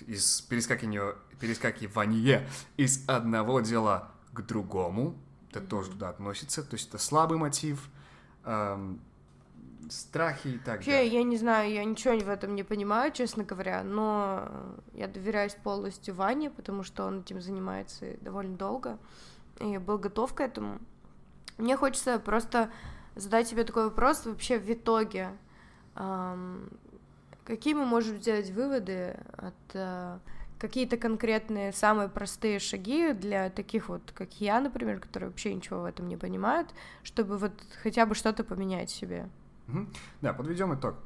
из 0.06 0.40
перескакивания, 0.42 1.14
перескакивания 1.40 2.48
из 2.76 3.08
одного 3.08 3.60
дела 3.60 4.10
к 4.32 4.42
другому, 4.42 5.16
это 5.50 5.60
тоже 5.60 5.90
туда 5.90 6.10
относится, 6.10 6.62
то 6.62 6.74
есть 6.74 6.88
это 6.88 6.98
слабый 6.98 7.38
мотив, 7.38 7.88
эм, 8.44 9.00
страхи 9.90 10.48
и 10.48 10.58
так 10.58 10.76
Вообще, 10.76 10.90
далее. 10.92 11.12
я 11.12 11.22
не 11.22 11.36
знаю, 11.36 11.72
я 11.72 11.84
ничего 11.84 12.16
в 12.18 12.28
этом 12.28 12.54
не 12.54 12.62
понимаю, 12.62 13.12
честно 13.12 13.44
говоря, 13.44 13.82
но 13.82 14.48
я 14.92 15.08
доверяюсь 15.08 15.54
полностью 15.54 16.14
Ване, 16.14 16.50
потому 16.50 16.82
что 16.82 17.04
он 17.04 17.20
этим 17.20 17.40
занимается 17.40 18.16
довольно 18.20 18.56
долго 18.56 18.98
и 19.60 19.78
был 19.78 19.98
готов 19.98 20.34
к 20.34 20.40
этому. 20.40 20.78
Мне 21.56 21.76
хочется 21.76 22.18
просто 22.18 22.70
задать 23.16 23.48
тебе 23.48 23.64
такой 23.64 23.84
вопрос 23.84 24.26
вообще 24.26 24.58
в 24.58 24.70
итоге. 24.70 25.30
Эм, 25.96 26.70
какие 27.48 27.72
мы 27.72 27.86
можем 27.86 28.18
сделать 28.18 28.50
выводы 28.50 29.16
от 29.36 29.54
э, 29.72 30.18
какие-то 30.58 30.98
конкретные 30.98 31.72
самые 31.72 32.10
простые 32.10 32.58
шаги 32.58 33.14
для 33.14 33.48
таких 33.48 33.88
вот, 33.88 34.02
как 34.14 34.40
я, 34.40 34.60
например, 34.60 35.00
которые 35.00 35.30
вообще 35.30 35.54
ничего 35.54 35.80
в 35.80 35.84
этом 35.86 36.08
не 36.08 36.16
понимают, 36.18 36.68
чтобы 37.02 37.38
вот 37.38 37.52
хотя 37.82 38.04
бы 38.04 38.14
что-то 38.14 38.44
поменять 38.44 38.90
себе? 38.90 39.30
Угу. 39.66 39.86
Да, 40.20 40.34
подведем 40.34 40.74
итог. 40.74 40.96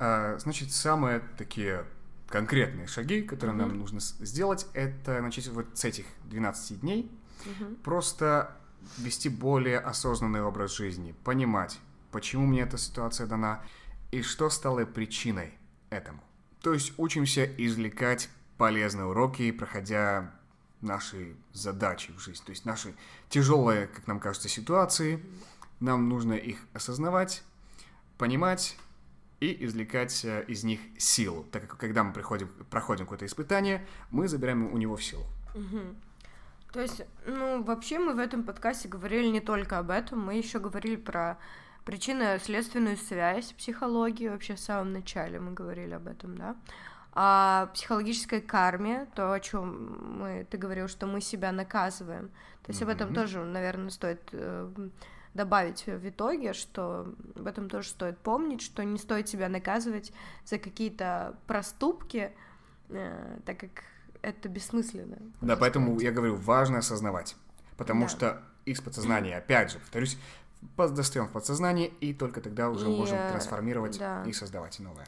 А, 0.00 0.36
значит, 0.38 0.72
самые 0.72 1.22
такие 1.38 1.84
конкретные 2.28 2.88
шаги, 2.88 3.22
которые 3.22 3.56
угу. 3.56 3.66
нам 3.66 3.78
нужно 3.78 4.00
сделать, 4.00 4.66
это 4.74 5.22
начать 5.22 5.46
вот 5.48 5.66
с 5.74 5.84
этих 5.84 6.04
12 6.24 6.80
дней. 6.80 7.08
Угу. 7.44 7.74
Просто 7.84 8.56
вести 8.98 9.28
более 9.28 9.78
осознанный 9.78 10.42
образ 10.42 10.74
жизни, 10.74 11.14
понимать, 11.22 11.78
почему 12.10 12.44
мне 12.46 12.62
эта 12.62 12.76
ситуация 12.76 13.28
дана 13.28 13.62
и 14.10 14.22
что 14.22 14.50
стало 14.50 14.84
причиной 14.84 15.54
этому. 15.96 16.22
То 16.62 16.72
есть 16.72 16.92
учимся 16.96 17.44
извлекать 17.44 18.28
полезные 18.58 19.06
уроки, 19.06 19.50
проходя 19.50 20.32
наши 20.80 21.36
задачи 21.52 22.12
в 22.12 22.20
жизни. 22.20 22.44
То 22.44 22.50
есть 22.50 22.64
наши 22.64 22.94
тяжелые, 23.28 23.86
как 23.86 24.06
нам 24.06 24.20
кажется, 24.20 24.48
ситуации, 24.48 25.24
нам 25.80 26.08
нужно 26.08 26.34
их 26.34 26.58
осознавать, 26.72 27.42
понимать 28.18 28.76
и 29.40 29.64
извлекать 29.64 30.24
э, 30.24 30.44
из 30.48 30.64
них 30.64 30.80
силу, 30.98 31.44
так 31.44 31.68
как 31.68 31.78
когда 31.78 32.02
мы 32.02 32.12
приходим, 32.12 32.48
проходим 32.70 33.04
какое-то 33.04 33.26
испытание, 33.26 33.86
мы 34.10 34.28
забираем 34.28 34.72
у 34.72 34.78
него 34.78 34.96
силу. 34.98 35.24
Угу. 35.54 35.80
То 36.72 36.80
есть, 36.80 37.02
ну, 37.26 37.62
вообще 37.62 37.98
мы 37.98 38.14
в 38.14 38.18
этом 38.18 38.42
подкасте 38.42 38.88
говорили 38.88 39.28
не 39.28 39.40
только 39.40 39.78
об 39.78 39.90
этом, 39.90 40.20
мы 40.20 40.34
еще 40.34 40.58
говорили 40.58 40.96
про 40.96 41.38
причинно-следственную 41.86 42.96
связь 42.96 43.52
психологии, 43.52 44.28
вообще 44.28 44.56
в 44.56 44.60
самом 44.60 44.92
начале 44.92 45.38
мы 45.40 45.52
говорили 45.52 45.94
об 45.94 46.08
этом, 46.08 46.36
да, 46.36 46.56
о 47.12 47.66
психологической 47.72 48.42
карме, 48.42 49.06
то, 49.14 49.32
о 49.32 49.40
чем 49.40 50.18
мы, 50.18 50.46
ты 50.50 50.58
говорил, 50.58 50.88
что 50.88 51.06
мы 51.06 51.22
себя 51.22 51.52
наказываем. 51.52 52.28
То 52.62 52.70
есть 52.72 52.80
mm-hmm. 52.80 52.84
об 52.84 52.90
этом 52.90 53.14
тоже, 53.14 53.44
наверное, 53.44 53.90
стоит 53.90 54.20
э, 54.32 54.68
добавить 55.32 55.86
в 55.86 56.08
итоге, 56.08 56.52
что 56.52 57.14
об 57.36 57.46
этом 57.46 57.70
тоже 57.70 57.88
стоит 57.88 58.18
помнить, 58.18 58.60
что 58.60 58.84
не 58.84 58.98
стоит 58.98 59.28
себя 59.28 59.48
наказывать 59.48 60.12
за 60.44 60.58
какие-то 60.58 61.38
проступки, 61.46 62.32
э, 62.88 63.38
так 63.46 63.60
как 63.60 63.84
это 64.22 64.48
бессмысленно. 64.48 65.18
Да, 65.40 65.56
поэтому 65.56 65.92
сказать. 65.92 66.02
я 66.02 66.10
говорю, 66.10 66.34
важно 66.34 66.78
осознавать, 66.78 67.36
потому 67.76 68.02
да. 68.02 68.08
что 68.08 68.42
из 68.64 68.80
подсознания, 68.80 69.38
опять 69.38 69.70
же, 69.70 69.78
повторюсь, 69.78 70.18
достаем 70.76 71.28
в 71.28 71.32
подсознание, 71.32 71.88
и 72.00 72.12
только 72.12 72.40
тогда 72.40 72.70
уже 72.70 72.90
и, 72.90 72.96
можем 72.96 73.18
трансформировать 73.30 73.98
да. 73.98 74.24
и 74.24 74.32
создавать 74.32 74.78
новое 74.78 75.06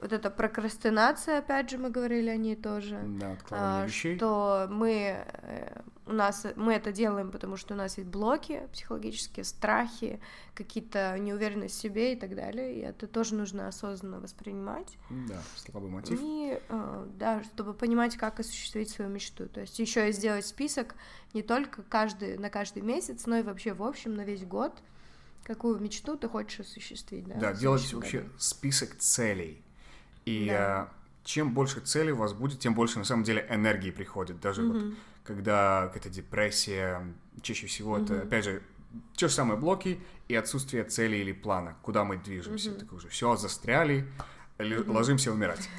вот 0.00 0.12
эта 0.12 0.30
прокрастинация, 0.30 1.38
опять 1.38 1.70
же, 1.70 1.78
мы 1.78 1.90
говорили 1.90 2.30
о 2.30 2.36
ней 2.36 2.56
тоже. 2.56 3.00
Да, 3.04 3.36
а, 3.50 3.86
вещей. 3.86 4.16
Что 4.16 4.66
мы 4.70 5.24
э, 5.26 5.82
у 6.10 6.12
нас 6.12 6.46
мы 6.56 6.74
это 6.74 6.92
делаем, 6.92 7.30
потому 7.30 7.56
что 7.56 7.74
у 7.74 7.76
нас 7.76 7.96
есть 7.96 8.10
блоки 8.10 8.68
психологические, 8.72 9.44
страхи, 9.44 10.20
какие-то 10.54 11.16
неуверенность 11.18 11.76
в 11.76 11.80
себе 11.80 12.14
и 12.14 12.16
так 12.16 12.34
далее. 12.34 12.74
И 12.74 12.80
это 12.80 13.06
тоже 13.06 13.34
нужно 13.34 13.68
осознанно 13.68 14.20
воспринимать. 14.20 14.98
Да, 15.08 15.40
слабый 15.56 15.90
мотив. 15.90 16.18
И 16.20 16.60
э, 16.68 17.06
да, 17.18 17.42
чтобы 17.44 17.74
понимать, 17.74 18.16
как 18.16 18.40
осуществить 18.40 18.90
свою 18.90 19.10
мечту. 19.10 19.46
То 19.48 19.60
есть 19.60 19.78
еще 19.78 20.08
и 20.08 20.12
сделать 20.12 20.46
список 20.46 20.94
не 21.32 21.42
только 21.42 21.82
каждый, 21.82 22.38
на 22.38 22.50
каждый 22.50 22.82
месяц, 22.82 23.26
но 23.26 23.38
и 23.38 23.42
вообще 23.42 23.72
в 23.72 23.82
общем 23.82 24.14
на 24.14 24.22
весь 24.22 24.44
год 24.44 24.72
какую 25.44 25.78
мечту 25.80 26.16
ты 26.16 26.28
хочешь 26.28 26.60
осуществить, 26.60 27.26
да? 27.26 27.34
Да, 27.34 27.52
делать 27.52 27.92
вообще 27.92 28.20
году. 28.20 28.30
список 28.38 28.96
целей 28.96 29.62
и 30.24 30.46
да. 30.48 30.88
Э, 30.90 31.00
чем 31.24 31.52
больше 31.54 31.80
целей 31.80 32.12
у 32.12 32.16
вас 32.16 32.32
будет, 32.32 32.60
тем 32.60 32.74
больше 32.74 32.98
на 32.98 33.04
самом 33.04 33.24
деле 33.24 33.46
энергии 33.48 33.90
приходит. 33.90 34.40
Даже 34.40 34.62
mm-hmm. 34.62 34.88
вот 34.88 34.94
когда 35.24 35.86
какая-то 35.88 36.10
депрессия, 36.10 37.02
чаще 37.42 37.66
всего 37.66 37.98
mm-hmm. 37.98 38.04
это, 38.04 38.22
опять 38.22 38.44
же, 38.44 38.62
те 39.14 39.28
же 39.28 39.34
самые 39.34 39.58
блоки 39.58 40.00
и 40.28 40.34
отсутствие 40.34 40.84
цели 40.84 41.16
или 41.16 41.32
плана, 41.32 41.76
куда 41.82 42.04
мы 42.04 42.16
движемся. 42.16 42.70
Mm-hmm. 42.70 42.78
Так 42.80 42.92
уже 42.92 43.08
все, 43.08 43.36
застряли, 43.36 44.06
mm-hmm. 44.58 44.90
ложимся 44.90 45.32
умирать. 45.32 45.68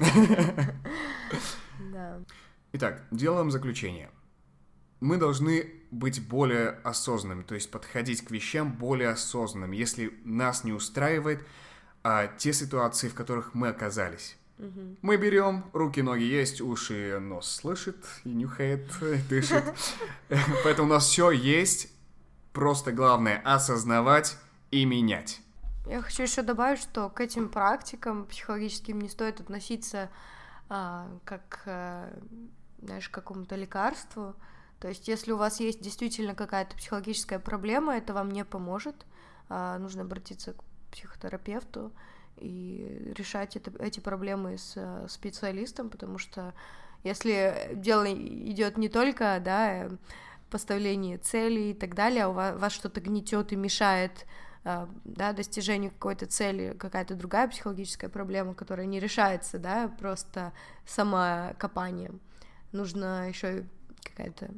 Итак, 2.72 3.02
делаем 3.10 3.50
заключение. 3.50 4.10
Мы 5.00 5.18
должны 5.18 5.70
быть 5.90 6.26
более 6.26 6.70
осознанными, 6.84 7.42
то 7.42 7.54
есть 7.54 7.70
подходить 7.70 8.24
к 8.24 8.30
вещам 8.30 8.72
более 8.72 9.10
осознанными, 9.10 9.76
если 9.76 10.14
нас 10.24 10.64
не 10.64 10.72
устраивает 10.72 11.44
а, 12.02 12.26
те 12.26 12.52
ситуации, 12.52 13.08
в 13.08 13.14
которых 13.14 13.54
мы 13.54 13.68
оказались. 13.68 14.36
Угу. 14.58 14.96
Мы 15.02 15.16
берем, 15.16 15.64
руки, 15.72 16.02
ноги 16.02 16.24
есть, 16.24 16.60
уши, 16.60 17.18
нос 17.20 17.50
слышит 17.50 17.96
и 18.24 18.30
нюхает, 18.30 18.86
дышит. 19.28 19.64
Поэтому 20.64 20.88
у 20.88 20.90
нас 20.90 21.06
все 21.06 21.30
есть. 21.30 21.88
Просто 22.52 22.92
главное 22.92 23.40
осознавать 23.44 24.36
и 24.70 24.84
менять. 24.84 25.40
Я 25.86 26.02
хочу 26.02 26.22
еще 26.22 26.42
добавить, 26.42 26.80
что 26.80 27.08
к 27.08 27.20
этим 27.20 27.48
практикам 27.48 28.26
психологическим 28.26 29.00
не 29.00 29.08
стоит 29.08 29.40
относиться 29.40 30.10
а, 30.68 31.08
как 31.24 31.62
а, 31.66 32.12
знаешь, 32.82 33.08
какому-то 33.08 33.56
лекарству. 33.56 34.34
То 34.80 34.88
есть, 34.88 35.06
если 35.08 35.32
у 35.32 35.36
вас 35.36 35.60
есть 35.60 35.80
действительно 35.80 36.34
какая-то 36.34 36.76
психологическая 36.76 37.38
проблема, 37.38 37.96
это 37.96 38.12
вам 38.12 38.30
не 38.30 38.44
поможет. 38.44 39.06
А, 39.48 39.78
нужно 39.78 40.02
обратиться 40.02 40.52
к 40.52 40.62
психотерапевту 40.92 41.92
и 42.36 43.12
решать 43.16 43.56
это, 43.56 43.72
эти 43.82 44.00
проблемы 44.00 44.58
с 44.58 44.74
э, 44.76 45.06
специалистом, 45.08 45.90
потому 45.90 46.18
что 46.18 46.54
если 47.04 47.70
дело 47.74 48.06
идет 48.12 48.78
не 48.78 48.88
только, 48.88 49.40
да, 49.44 49.88
поставление 50.50 51.18
целей 51.18 51.70
и 51.70 51.74
так 51.74 51.94
далее, 51.94 52.24
а 52.24 52.28
у 52.28 52.32
вас, 52.32 52.58
вас 52.58 52.72
что-то 52.72 53.00
гнетет 53.00 53.52
и 53.52 53.56
мешает 53.56 54.26
э, 54.64 54.86
да, 55.04 55.32
достижению 55.32 55.90
какой-то 55.90 56.26
цели, 56.26 56.76
какая-то 56.78 57.14
другая 57.14 57.48
психологическая 57.48 58.10
проблема, 58.10 58.54
которая 58.54 58.86
не 58.86 59.00
решается, 59.00 59.58
да, 59.58 59.88
просто 59.98 60.52
самокопанием. 60.86 62.20
Нужно 62.70 63.28
еще 63.28 63.64
какая-то 64.04 64.50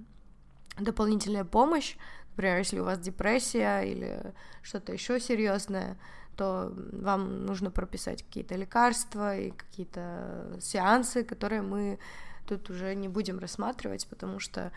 дополнительная 0.79 1.45
помощь, 1.45 1.97
например, 2.31 2.59
если 2.59 2.81
у 2.81 2.85
вас 2.85 2.99
депрессия 2.99 3.83
или 3.83 4.35
что-то 4.63 4.93
еще 4.93 5.21
серьезное, 5.21 5.97
то 6.37 6.73
вам 6.93 7.47
нужно 7.47 7.71
прописать 7.71 8.23
какие-то 8.23 8.57
лекарства 8.57 9.37
и 9.37 9.51
какие-то 9.51 10.57
сеансы, 10.61 11.25
которые 11.25 11.63
мы 11.63 11.99
тут 12.47 12.71
уже 12.71 12.95
не 12.95 13.09
будем 13.09 13.39
рассматривать, 13.39 14.07
потому 14.09 14.39
что, 14.41 14.73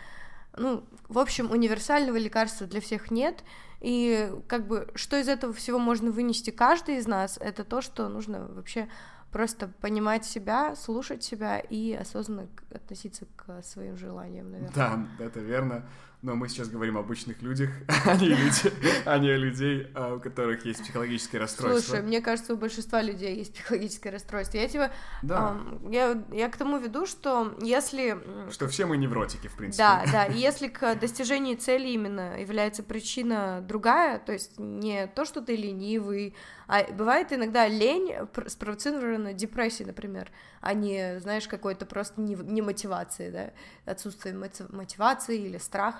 ну, 0.56 0.84
в 1.10 1.20
общем, 1.20 1.52
универсального 1.52 2.18
лекарства 2.18 2.68
для 2.68 2.82
всех 2.82 3.12
нет, 3.12 3.44
и 3.82 4.32
как 4.48 4.68
бы 4.68 4.90
что 4.96 5.18
из 5.20 5.28
этого 5.28 5.54
всего 5.54 5.80
можно 5.80 6.12
вынести 6.12 6.50
каждый 6.50 6.98
из 6.98 7.08
нас, 7.08 7.38
это 7.40 7.64
то, 7.64 7.82
что 7.82 8.08
нужно 8.10 8.48
вообще 8.48 8.88
просто 9.32 9.68
понимать 9.82 10.26
себя, 10.26 10.76
слушать 10.76 11.24
себя 11.24 11.60
и 11.60 11.94
осознанно 11.94 12.48
относиться 12.74 13.26
к 13.36 13.62
своим 13.62 13.98
желаниям, 13.98 14.52
наверное. 14.52 14.74
Да, 14.74 15.08
это 15.20 15.40
верно 15.42 15.86
но 16.24 16.36
мы 16.36 16.50
сейчас 16.50 16.68
говорим 16.70 16.98
о 16.98 17.02
обычных 17.02 17.42
людях, 17.44 17.70
а 18.06 18.16
не, 18.16 18.30
люди, 18.30 18.74
а 19.06 19.18
не 19.20 19.36
людей, 19.36 19.88
а, 19.94 20.16
у 20.16 20.20
которых 20.20 20.66
есть 20.66 20.82
психологическое 20.82 21.38
расстройство. 21.38 21.80
Слушай, 21.80 22.04
мне 22.04 22.22
кажется, 22.22 22.54
у 22.54 22.58
большинства 22.58 23.02
людей 23.02 23.36
есть 23.36 23.54
психологическое 23.54 24.10
расстройство. 24.10 24.58
Я 24.58 24.68
тебе... 24.68 24.92
Да. 25.22 25.52
Эм, 25.52 25.92
я, 25.92 26.24
я 26.32 26.50
к 26.50 26.58
тому 26.58 26.80
веду, 26.80 27.06
что 27.06 27.56
если... 27.62 28.18
Что 28.52 28.68
все 28.68 28.88
мы 28.88 28.98
невротики, 28.98 29.48
в 29.48 29.56
принципе. 29.56 29.84
Да, 29.84 30.04
да, 30.12 30.26
и 30.26 30.40
если 30.40 30.68
к 30.68 30.96
достижению 30.96 31.58
цели 31.58 31.90
именно 31.90 32.40
является 32.40 32.82
причина 32.82 33.64
другая, 33.68 34.18
то 34.18 34.34
есть 34.34 34.58
не 34.58 35.06
то, 35.08 35.24
что 35.24 35.42
ты 35.42 35.56
ленивый, 35.56 36.36
а 36.68 36.84
бывает 36.92 37.32
иногда 37.32 37.68
лень 37.68 38.14
спровоцирована 38.48 39.34
депрессией, 39.34 39.88
например, 39.88 40.32
а 40.62 40.74
не, 40.74 41.20
знаешь, 41.20 41.48
какой-то 41.48 41.86
просто 41.86 42.20
не, 42.20 42.36
не 42.36 42.62
мотивации, 42.62 43.30
да, 43.30 43.52
отсутствием 43.90 44.44
мотивации 44.70 45.38
или 45.38 45.58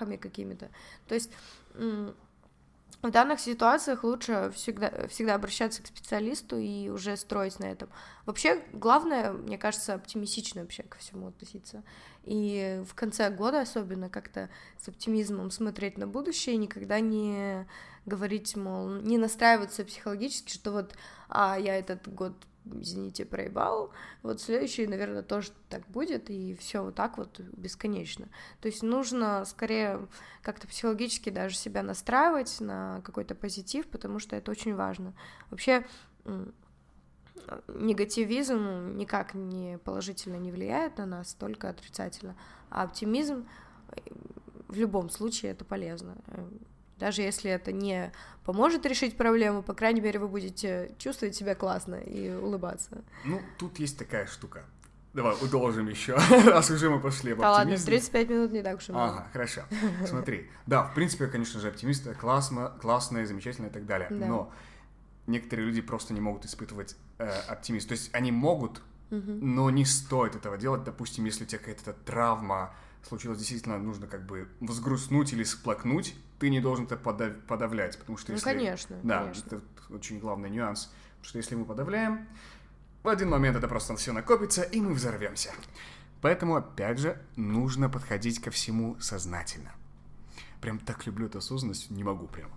страхами 0.08 0.16
какими-то. 0.16 0.70
То 1.06 1.14
есть 1.14 1.30
в 3.02 3.10
данных 3.10 3.38
ситуациях 3.38 4.02
лучше 4.02 4.50
всегда, 4.54 5.06
всегда 5.08 5.36
обращаться 5.36 5.82
к 5.82 5.86
специалисту 5.86 6.58
и 6.58 6.88
уже 6.88 7.16
строить 7.16 7.60
на 7.60 7.66
этом. 7.66 7.88
Вообще, 8.26 8.60
главное, 8.72 9.32
мне 9.32 9.56
кажется, 9.56 9.94
оптимистично 9.94 10.62
вообще 10.62 10.82
ко 10.82 10.98
всему 10.98 11.28
относиться. 11.28 11.84
И 12.24 12.82
в 12.88 12.94
конце 12.94 13.30
года 13.30 13.60
особенно 13.60 14.10
как-то 14.10 14.48
с 14.78 14.88
оптимизмом 14.88 15.50
смотреть 15.50 15.96
на 15.96 16.08
будущее, 16.08 16.56
никогда 16.56 16.98
не 16.98 17.66
говорить, 18.04 18.56
мол, 18.56 18.88
не 18.88 19.16
настраиваться 19.16 19.84
психологически, 19.84 20.52
что 20.52 20.72
вот, 20.72 20.94
а, 21.28 21.56
я 21.58 21.78
этот 21.78 22.12
год 22.12 22.32
извините, 22.80 23.24
проебал, 23.24 23.90
вот 24.22 24.40
следующий, 24.40 24.86
наверное, 24.86 25.22
тоже 25.22 25.50
так 25.68 25.86
будет, 25.88 26.30
и 26.30 26.54
все 26.54 26.82
вот 26.82 26.94
так 26.94 27.18
вот 27.18 27.40
бесконечно. 27.40 28.28
То 28.60 28.68
есть 28.68 28.82
нужно 28.82 29.44
скорее 29.44 30.06
как-то 30.42 30.66
психологически 30.66 31.30
даже 31.30 31.56
себя 31.56 31.82
настраивать 31.82 32.60
на 32.60 33.00
какой-то 33.02 33.34
позитив, 33.34 33.86
потому 33.88 34.18
что 34.18 34.36
это 34.36 34.50
очень 34.50 34.74
важно. 34.74 35.14
Вообще 35.50 35.86
негативизм 37.68 38.96
никак 38.96 39.34
не 39.34 39.78
положительно 39.78 40.36
не 40.36 40.52
влияет 40.52 40.98
на 40.98 41.06
нас, 41.06 41.34
только 41.34 41.70
отрицательно, 41.70 42.36
а 42.70 42.82
оптимизм 42.82 43.46
в 44.68 44.76
любом 44.76 45.08
случае 45.08 45.52
это 45.52 45.64
полезно. 45.64 46.16
Даже 46.98 47.22
если 47.22 47.50
это 47.50 47.72
не 47.72 48.12
поможет 48.44 48.86
решить 48.86 49.16
проблему, 49.16 49.62
по 49.62 49.74
крайней 49.74 50.00
мере, 50.00 50.18
вы 50.18 50.28
будете 50.28 50.94
чувствовать 50.98 51.36
себя 51.36 51.54
классно 51.54 51.96
и 51.96 52.30
улыбаться. 52.34 53.02
Ну, 53.24 53.40
тут 53.58 53.78
есть 53.78 53.98
такая 53.98 54.26
штука. 54.26 54.64
Давай, 55.14 55.34
удолжим 55.40 55.88
еще, 55.88 56.14
раз 56.46 56.70
уже 56.70 56.90
мы 56.90 57.00
пошли 57.00 57.32
об 57.32 57.40
Да 57.40 57.50
ладно, 57.50 57.76
35 57.76 58.28
минут 58.28 58.52
не 58.52 58.62
так 58.62 58.76
уж 58.76 58.88
и 58.88 58.92
много. 58.92 59.12
Ага, 59.12 59.28
хорошо. 59.32 59.62
Смотри, 60.06 60.50
да, 60.66 60.84
в 60.84 60.94
принципе, 60.94 61.26
конечно 61.26 61.60
же, 61.60 61.68
оптимист 61.68 62.08
классно, 62.16 62.72
классное, 62.80 63.26
замечательное 63.26 63.70
и 63.70 63.72
так 63.72 63.86
далее, 63.86 64.08
да. 64.10 64.26
но 64.26 64.52
некоторые 65.26 65.66
люди 65.66 65.80
просто 65.80 66.14
не 66.14 66.20
могут 66.20 66.44
испытывать 66.44 66.96
э, 67.18 67.28
оптимизм. 67.48 67.88
То 67.88 67.92
есть 67.92 68.14
они 68.14 68.32
могут, 68.32 68.82
угу. 69.10 69.32
но 69.32 69.70
не 69.70 69.84
стоит 69.84 70.36
этого 70.36 70.56
делать. 70.58 70.84
Допустим, 70.84 71.24
если 71.24 71.44
у 71.44 71.46
тебя 71.46 71.58
какая-то 71.58 71.92
травма 71.92 72.74
случилась, 73.06 73.38
действительно 73.38 73.78
нужно 73.78 74.06
как 74.06 74.26
бы 74.26 74.48
взгрустнуть 74.60 75.32
или 75.32 75.44
сплакнуть, 75.44 76.14
ты 76.38 76.50
не 76.50 76.60
должен 76.60 76.86
это 76.86 76.96
подав... 76.96 77.32
подавлять, 77.46 77.98
потому 77.98 78.18
что 78.18 78.32
ну, 78.32 78.36
если... 78.36 78.48
Ну, 78.48 78.54
конечно, 78.54 78.96
Да, 79.02 79.20
конечно. 79.20 79.46
это 79.46 79.60
очень 79.90 80.18
главный 80.18 80.50
нюанс, 80.50 80.90
потому 81.10 81.24
что 81.24 81.38
если 81.38 81.54
мы 81.54 81.64
подавляем, 81.64 82.28
в 83.02 83.08
один 83.08 83.30
момент 83.30 83.56
это 83.56 83.68
просто 83.68 83.96
все 83.96 84.12
накопится, 84.12 84.62
и 84.62 84.80
мы 84.80 84.92
взорвемся. 84.92 85.52
Поэтому, 86.20 86.56
опять 86.56 86.98
же, 86.98 87.20
нужно 87.36 87.88
подходить 87.88 88.40
ко 88.40 88.50
всему 88.50 88.98
сознательно. 89.00 89.72
Прям 90.60 90.78
так 90.78 91.06
люблю 91.06 91.26
эту 91.26 91.38
осознанность, 91.38 91.90
не 91.90 92.02
могу 92.02 92.26
прямо. 92.26 92.52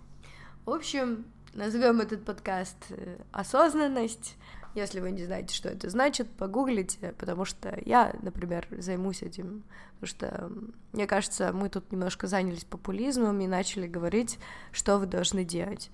В 0.64 0.70
общем, 0.70 1.24
назовем 1.54 2.00
этот 2.00 2.24
подкаст 2.24 2.76
э, 2.90 3.18
«Осознанность». 3.30 4.36
Если 4.74 5.00
вы 5.00 5.10
не 5.10 5.24
знаете, 5.24 5.54
что 5.54 5.68
это 5.68 5.90
значит, 5.90 6.30
погуглите, 6.30 7.14
потому 7.18 7.44
что 7.44 7.78
я, 7.84 8.14
например, 8.22 8.66
займусь 8.70 9.22
этим, 9.22 9.64
потому 10.00 10.06
что, 10.06 10.52
мне 10.92 11.06
кажется, 11.06 11.52
мы 11.52 11.68
тут 11.68 11.92
немножко 11.92 12.26
занялись 12.26 12.64
популизмом 12.64 13.40
и 13.40 13.46
начали 13.46 13.86
говорить, 13.86 14.38
что 14.72 14.98
вы 14.98 15.06
должны 15.06 15.44
делать. 15.44 15.90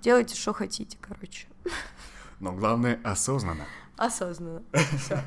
Делайте, 0.00 0.36
что 0.36 0.52
хотите, 0.52 0.96
короче. 1.00 1.48
Но 2.38 2.52
главное, 2.52 3.00
осознанно. 3.04 3.66
Осознанно. 3.96 4.62
Все. 4.72 5.22